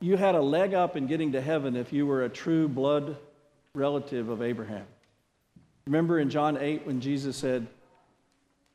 you 0.00 0.16
had 0.16 0.34
a 0.34 0.40
leg 0.40 0.74
up 0.74 0.96
in 0.96 1.06
getting 1.06 1.32
to 1.32 1.40
heaven 1.40 1.74
if 1.74 1.92
you 1.92 2.06
were 2.06 2.24
a 2.24 2.28
true 2.28 2.68
blood 2.68 3.16
relative 3.74 4.28
of 4.28 4.42
Abraham. 4.42 4.86
Remember 5.86 6.18
in 6.18 6.30
John 6.30 6.56
8 6.56 6.86
when 6.86 7.00
Jesus 7.00 7.36
said, 7.36 7.66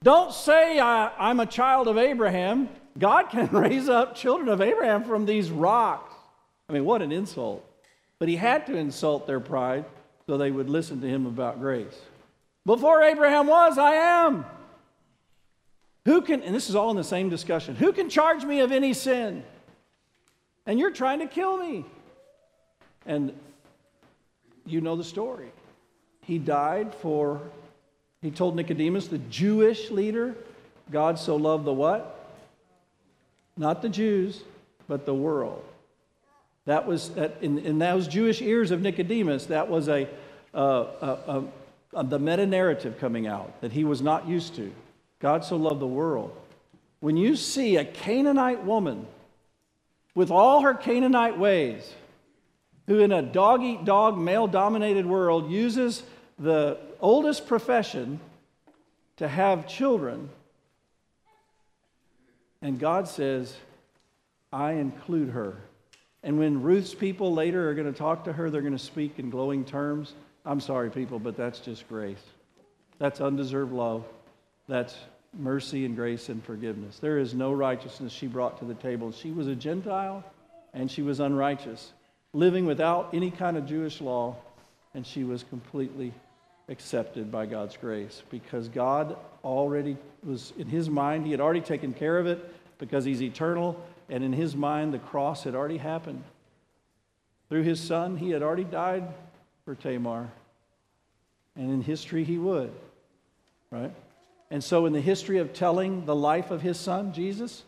Don't 0.04 0.34
say 0.34 0.80
I, 0.80 1.30
am 1.30 1.40
a 1.40 1.46
child 1.46 1.88
of 1.88 1.98
Abraham. 1.98 2.70
God 2.98 3.30
can 3.30 3.48
raise 3.52 3.90
up 3.90 4.16
children 4.16 4.50
of 4.50 4.62
Abraham 4.62 5.04
from 5.04 5.26
these 5.26 5.52
rocks. 5.52 6.11
I 6.72 6.74
mean, 6.74 6.86
what 6.86 7.02
an 7.02 7.12
insult. 7.12 7.66
But 8.18 8.30
he 8.30 8.38
had 8.38 8.66
to 8.68 8.78
insult 8.78 9.28
their 9.28 9.42
pride 9.42 9.84
so 10.26 10.38
they 10.38 10.52
would 10.52 10.70
listen 10.70 11.02
to 11.02 11.08
him 11.08 11.26
about 11.26 11.60
grace. 11.60 12.00
Before 12.66 13.04
Abraham 13.04 13.48
was, 13.48 13.78
I 13.78 13.96
am. 13.96 14.46
Who 16.06 16.22
can, 16.22 16.42
and 16.44 16.56
this 16.56 16.70
is 16.70 16.76
all 16.76 16.90
in 16.90 16.96
the 16.96 17.04
same 17.04 17.30
discussion, 17.30 17.76
who 17.76 17.92
can 17.92 18.10
charge 18.10 18.46
me 18.46 18.62
of 18.62 18.72
any 18.72 18.94
sin? 18.94 19.44
And 20.66 20.80
you're 20.80 20.92
trying 20.92 21.20
to 21.20 21.28
kill 21.28 21.58
me. 21.58 21.84
And 23.06 23.34
you 24.66 24.80
know 24.80 24.96
the 24.96 25.04
story. 25.04 25.52
He 26.22 26.38
died 26.38 26.96
for, 26.96 27.42
he 28.22 28.32
told 28.32 28.56
Nicodemus, 28.56 29.08
the 29.08 29.18
Jewish 29.18 29.92
leader, 29.92 30.36
God 30.90 31.20
so 31.20 31.36
loved 31.36 31.66
the 31.66 31.74
what? 31.74 32.30
Not 33.58 33.82
the 33.82 33.90
Jews, 33.90 34.42
but 34.88 35.06
the 35.06 35.14
world. 35.14 35.66
That 36.72 36.88
was, 36.88 37.12
in, 37.42 37.58
in 37.58 37.80
those 37.80 38.08
Jewish 38.08 38.42
ears 38.42 38.72
of 38.72 38.82
Nicodemus, 38.82 39.48
that 39.48 39.68
was 39.68 39.90
a, 39.90 40.08
uh, 40.54 41.42
the 41.92 42.18
meta 42.18 42.46
narrative 42.46 42.98
coming 42.98 43.28
out 43.28 43.60
that 43.60 43.74
he 43.74 43.84
was 43.84 44.02
not 44.02 44.26
used 44.26 44.56
to. 44.56 44.72
God 45.20 45.44
so 45.44 45.58
loved 45.58 45.82
the 45.82 45.86
world. 45.86 46.34
When 47.02 47.18
you 47.18 47.36
see 47.36 47.76
a 47.76 47.84
Canaanite 47.84 48.64
woman 48.64 49.06
with 50.16 50.32
all 50.32 50.62
her 50.62 50.74
Canaanite 50.74 51.38
ways, 51.38 51.94
who 52.88 53.00
in 53.00 53.12
a 53.12 53.22
dog 53.22 53.62
eat 53.64 53.84
dog, 53.84 54.18
male 54.18 54.48
dominated 54.48 55.06
world 55.06 55.52
uses 55.52 56.04
the 56.40 56.78
oldest 57.02 57.48
profession 57.48 58.18
to 59.18 59.28
have 59.28 59.68
children, 59.68 60.30
and 62.62 62.80
God 62.80 63.10
says, 63.10 63.58
I 64.54 64.72
include 64.76 65.32
her 65.32 65.58
And 66.24 66.38
when 66.38 66.62
Ruth's 66.62 66.94
people 66.94 67.34
later 67.34 67.70
are 67.70 67.74
going 67.74 67.92
to 67.92 67.98
talk 67.98 68.26
to 68.26 68.34
her, 68.34 68.50
they're 68.50 68.62
going 68.62 68.78
to 68.78 68.80
speak 68.80 69.18
in 69.18 69.30
glowing 69.30 69.66
terms. 69.66 70.14
I'm 70.46 70.60
sorry, 70.60 70.90
people, 70.90 71.20
but 71.20 71.36
that's 71.36 71.60
just 71.60 71.88
grace. 71.88 72.22
That's 73.00 73.22
undeserved 73.22 73.74
love. 73.74 74.06
That's 74.68 74.96
mercy 75.38 75.86
and 75.86 75.96
grace 75.96 76.30
and 76.30 76.44
forgiveness. 76.44 77.00
There 77.00 77.18
is 77.18 77.34
no 77.34 77.52
righteousness 77.54 78.12
she 78.12 78.28
brought 78.28 78.60
to 78.60 78.66
the 78.66 78.74
table. 78.76 79.12
She 79.12 79.32
was 79.32 79.48
a 79.48 79.56
Gentile 79.56 80.24
and 80.74 80.90
she 80.90 81.02
was 81.02 81.20
unrighteous, 81.20 81.92
living 82.34 82.66
without 82.66 83.10
any 83.14 83.32
kind 83.32 83.58
of 83.58 83.66
Jewish 83.66 84.00
law, 84.00 84.38
and 84.94 85.06
she 85.06 85.24
was 85.24 85.44
completely 85.44 86.14
accepted 86.70 87.32
by 87.32 87.46
God's 87.46 87.76
grace 87.76 88.24
because 88.30 88.70
God 88.70 89.18
already 89.44 89.98
was 90.24 90.54
in 90.58 90.68
his 90.68 90.90
mind, 90.90 91.26
he 91.26 91.32
had 91.32 91.42
already 91.42 91.62
taken 91.62 91.94
care 91.94 92.18
of 92.18 92.28
it 92.28 92.54
because 92.78 93.04
he's 93.04 93.22
eternal, 93.22 93.82
and 94.12 94.26
in 94.26 94.34
his 94.34 94.58
mind, 94.58 94.94
the 94.94 95.00
cross 95.00 95.46
had 95.46 95.56
already 95.56 95.78
happened. 95.78 96.24
Through 97.50 97.64
his 97.64 97.80
son, 97.80 98.18
he 98.18 98.30
had 98.30 98.44
already 98.44 98.66
died 98.66 99.08
for 99.64 99.74
Tamar, 99.74 100.30
and 101.56 101.72
in 101.72 101.82
history, 101.82 102.26
he 102.26 102.38
would, 102.38 102.72
right? 103.72 103.94
And 104.52 104.62
so, 104.62 104.86
in 104.86 104.92
the 104.92 105.02
history 105.02 105.38
of 105.38 105.54
telling 105.54 106.06
the 106.06 106.16
life 106.16 106.52
of 106.52 106.62
his 106.62 106.78
son, 106.78 107.14
Jesus, 107.14 107.64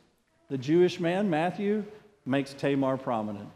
the 0.50 0.58
Jewish 0.58 1.00
man, 1.00 1.30
Matthew, 1.30 1.86
makes 2.26 2.54
Tamar 2.54 2.98
prominent 2.98 3.50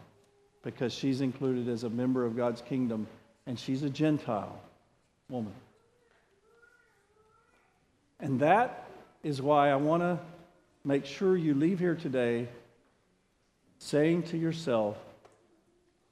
because 0.63 0.93
she's 0.93 1.19
included 1.19 1.67
as 1.67 1.83
a 1.83 1.89
member 1.89 2.25
of 2.25 2.35
God's 2.35 2.61
kingdom 2.61 3.07
and 3.45 3.59
she's 3.59 3.83
a 3.83 3.89
Gentile 3.89 4.59
woman. 5.29 5.53
And 8.19 8.39
that 8.39 8.89
is 9.23 9.41
why 9.41 9.69
I 9.69 9.75
want 9.75 10.03
to 10.03 10.19
make 10.83 11.05
sure 11.05 11.37
you 11.37 11.53
leave 11.53 11.79
here 11.79 11.95
today 11.95 12.47
saying 13.79 14.23
to 14.23 14.37
yourself, 14.37 14.97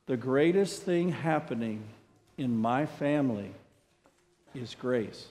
the 0.06 0.18
greatest 0.18 0.84
thing 0.84 1.10
happening 1.10 1.84
in 2.38 2.56
my 2.56 2.86
family 2.86 3.52
is 4.54 4.76
grace. 4.76 5.28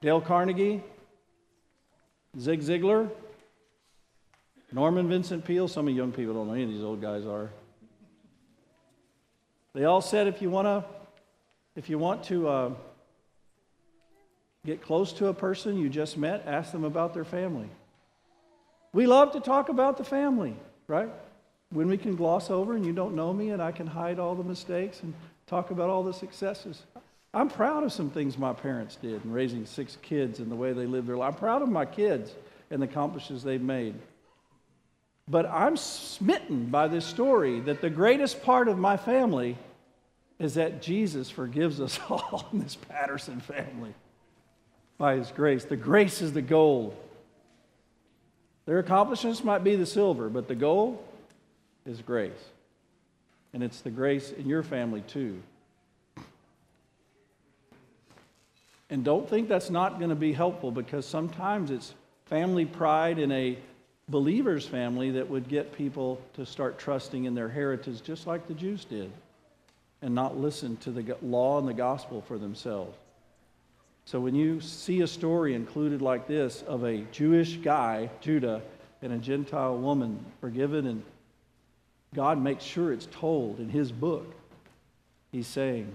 Dale 0.00 0.20
Carnegie, 0.20 0.82
Zig 2.38 2.60
Ziglar, 2.60 3.10
Norman 4.72 5.08
Vincent 5.08 5.44
Peale. 5.44 5.68
Some 5.68 5.88
of 5.88 5.94
you 5.94 6.00
young 6.00 6.12
people 6.12 6.34
don't 6.34 6.48
know 6.48 6.54
any 6.54 6.64
of 6.64 6.70
these 6.70 6.82
old 6.82 7.00
guys 7.00 7.26
are. 7.26 7.50
They 9.74 9.84
all 9.84 10.00
said 10.00 10.26
if 10.26 10.40
you 10.40 10.50
want 10.50 10.66
to, 10.66 10.84
if 11.74 11.90
you 11.90 11.98
want 11.98 12.24
to 12.24 12.48
uh, 12.48 12.70
get 14.66 14.82
close 14.82 15.12
to 15.14 15.28
a 15.28 15.34
person 15.34 15.78
you 15.78 15.88
just 15.88 16.18
met, 16.18 16.42
ask 16.46 16.72
them 16.72 16.84
about 16.84 17.14
their 17.14 17.24
family. 17.24 17.68
We 18.92 19.06
love 19.06 19.32
to 19.32 19.40
talk 19.40 19.68
about 19.68 19.96
the 19.96 20.04
family, 20.04 20.56
right? 20.88 21.08
When 21.70 21.88
we 21.88 21.96
can 21.96 22.16
gloss 22.16 22.50
over 22.50 22.74
and 22.74 22.84
you 22.84 22.92
don't 22.92 23.14
know 23.14 23.32
me 23.32 23.50
and 23.50 23.62
I 23.62 23.70
can 23.70 23.86
hide 23.86 24.18
all 24.18 24.34
the 24.34 24.44
mistakes 24.44 25.02
and 25.02 25.14
talk 25.46 25.70
about 25.70 25.88
all 25.88 26.02
the 26.02 26.12
successes. 26.12 26.82
I'm 27.32 27.48
proud 27.48 27.84
of 27.84 27.92
some 27.92 28.10
things 28.10 28.36
my 28.36 28.52
parents 28.52 28.96
did 28.96 29.24
in 29.24 29.32
raising 29.32 29.66
six 29.66 29.96
kids 30.02 30.40
and 30.40 30.50
the 30.50 30.56
way 30.56 30.72
they 30.72 30.86
lived 30.86 31.06
their 31.06 31.16
life. 31.16 31.34
I'm 31.34 31.38
proud 31.38 31.62
of 31.62 31.68
my 31.68 31.84
kids 31.84 32.32
and 32.70 32.82
the 32.82 32.86
accomplishments 32.86 33.44
they've 33.44 33.62
made. 33.62 33.94
But 35.28 35.46
I'm 35.46 35.76
smitten 35.76 36.66
by 36.66 36.88
this 36.88 37.04
story 37.04 37.60
that 37.60 37.80
the 37.80 37.90
greatest 37.90 38.42
part 38.42 38.68
of 38.68 38.78
my 38.78 38.96
family 38.96 39.56
is 40.38 40.54
that 40.54 40.82
Jesus 40.82 41.30
forgives 41.30 41.80
us 41.80 41.98
all 42.08 42.48
in 42.52 42.60
this 42.60 42.74
Patterson 42.74 43.40
family 43.40 43.94
by 44.98 45.16
his 45.16 45.30
grace. 45.30 45.64
The 45.64 45.76
grace 45.76 46.22
is 46.22 46.32
the 46.32 46.42
gold. 46.42 46.96
Their 48.64 48.78
accomplishments 48.78 49.44
might 49.44 49.62
be 49.62 49.76
the 49.76 49.86
silver, 49.86 50.28
but 50.28 50.48
the 50.48 50.54
gold 50.54 51.02
is 51.84 52.00
grace. 52.02 52.32
And 53.52 53.62
it's 53.62 53.80
the 53.80 53.90
grace 53.90 54.32
in 54.32 54.48
your 54.48 54.62
family 54.62 55.02
too. 55.02 55.40
And 58.90 59.04
don't 59.04 59.28
think 59.28 59.48
that's 59.48 59.70
not 59.70 59.98
going 59.98 60.10
to 60.10 60.16
be 60.16 60.32
helpful 60.32 60.70
because 60.70 61.06
sometimes 61.06 61.70
it's 61.70 61.94
family 62.26 62.64
pride 62.64 63.18
in 63.18 63.32
a 63.32 63.58
believer's 64.08 64.66
family 64.66 65.10
that 65.12 65.28
would 65.28 65.48
get 65.48 65.72
people 65.72 66.20
to 66.34 66.46
start 66.46 66.78
trusting 66.78 67.24
in 67.24 67.34
their 67.34 67.48
heritage 67.48 68.02
just 68.02 68.26
like 68.26 68.46
the 68.46 68.54
Jews 68.54 68.84
did 68.84 69.10
and 70.02 70.14
not 70.14 70.36
listen 70.36 70.76
to 70.78 70.90
the 70.90 71.16
law 71.22 71.58
and 71.58 71.66
the 71.66 71.74
gospel 71.74 72.20
for 72.20 72.38
themselves. 72.38 72.96
So 74.06 74.20
when 74.20 74.36
you 74.36 74.60
see 74.60 75.00
a 75.00 75.06
story 75.06 75.54
included 75.54 76.00
like 76.00 76.28
this 76.28 76.62
of 76.62 76.84
a 76.84 76.98
Jewish 77.10 77.56
guy, 77.56 78.08
Judah, 78.20 78.62
and 79.02 79.12
a 79.12 79.18
Gentile 79.18 79.76
woman 79.76 80.24
forgiven, 80.40 80.86
and 80.86 81.02
God 82.14 82.40
makes 82.40 82.62
sure 82.62 82.92
it's 82.92 83.06
told 83.06 83.58
in 83.58 83.68
his 83.68 83.90
book, 83.90 84.32
he's 85.32 85.48
saying, 85.48 85.92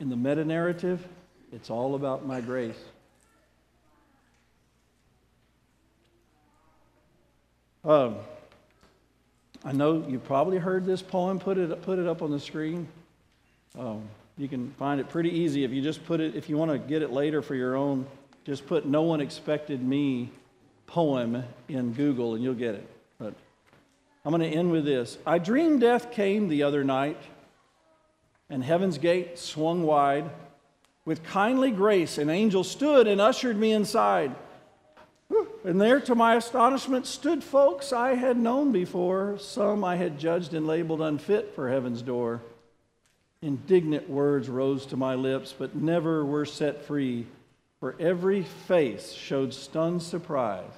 in 0.00 0.10
the 0.10 0.16
meta 0.16 0.44
narrative, 0.44 1.06
it's 1.52 1.70
all 1.70 1.94
about 1.94 2.26
my 2.26 2.40
grace. 2.40 2.82
Um, 7.84 8.16
I 9.64 9.70
know 9.70 10.04
you 10.08 10.18
probably 10.18 10.58
heard 10.58 10.84
this 10.84 11.00
poem. 11.00 11.38
Put 11.38 11.58
it, 11.58 11.80
put 11.82 12.00
it 12.00 12.08
up 12.08 12.22
on 12.22 12.32
the 12.32 12.40
screen. 12.40 12.88
Um, 13.78 14.02
you 14.36 14.48
can 14.48 14.70
find 14.72 15.00
it 15.00 15.08
pretty 15.08 15.30
easy 15.30 15.64
if 15.64 15.70
you 15.70 15.80
just 15.80 16.04
put 16.06 16.20
it, 16.20 16.34
if 16.34 16.48
you 16.48 16.56
want 16.56 16.70
to 16.70 16.78
get 16.78 17.02
it 17.02 17.10
later 17.10 17.40
for 17.42 17.54
your 17.54 17.76
own, 17.76 18.06
just 18.44 18.66
put 18.66 18.84
No 18.84 19.02
One 19.02 19.20
Expected 19.20 19.82
Me 19.82 20.30
poem 20.86 21.44
in 21.68 21.92
Google 21.92 22.34
and 22.34 22.42
you'll 22.42 22.54
get 22.54 22.74
it. 22.74 22.88
But 23.18 23.34
I'm 24.24 24.30
going 24.30 24.42
to 24.42 24.56
end 24.56 24.70
with 24.70 24.84
this. 24.84 25.18
I 25.26 25.38
dreamed 25.38 25.80
death 25.80 26.12
came 26.12 26.48
the 26.48 26.64
other 26.64 26.82
night 26.84 27.20
and 28.50 28.62
heaven's 28.62 28.98
gate 28.98 29.38
swung 29.38 29.84
wide. 29.84 30.30
With 31.04 31.22
kindly 31.22 31.70
grace, 31.70 32.18
an 32.18 32.30
angel 32.30 32.64
stood 32.64 33.06
and 33.06 33.20
ushered 33.20 33.56
me 33.56 33.72
inside. 33.72 34.34
And 35.64 35.80
there, 35.80 36.00
to 36.00 36.14
my 36.14 36.36
astonishment, 36.36 37.06
stood 37.06 37.42
folks 37.42 37.92
I 37.92 38.14
had 38.14 38.36
known 38.36 38.72
before. 38.72 39.38
Some 39.38 39.84
I 39.84 39.96
had 39.96 40.18
judged 40.18 40.54
and 40.54 40.66
labeled 40.66 41.00
unfit 41.00 41.54
for 41.54 41.70
heaven's 41.70 42.02
door. 42.02 42.40
Indignant 43.44 44.08
words 44.08 44.48
rose 44.48 44.86
to 44.86 44.96
my 44.96 45.14
lips, 45.14 45.54
but 45.56 45.76
never 45.76 46.24
were 46.24 46.46
set 46.46 46.86
free, 46.86 47.26
for 47.78 47.94
every 48.00 48.42
face 48.42 49.12
showed 49.12 49.52
stunned 49.52 50.02
surprise. 50.02 50.72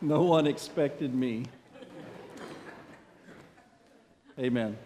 no 0.00 0.22
one 0.22 0.48
expected 0.48 1.14
me. 1.14 1.44
Amen. 4.36 4.76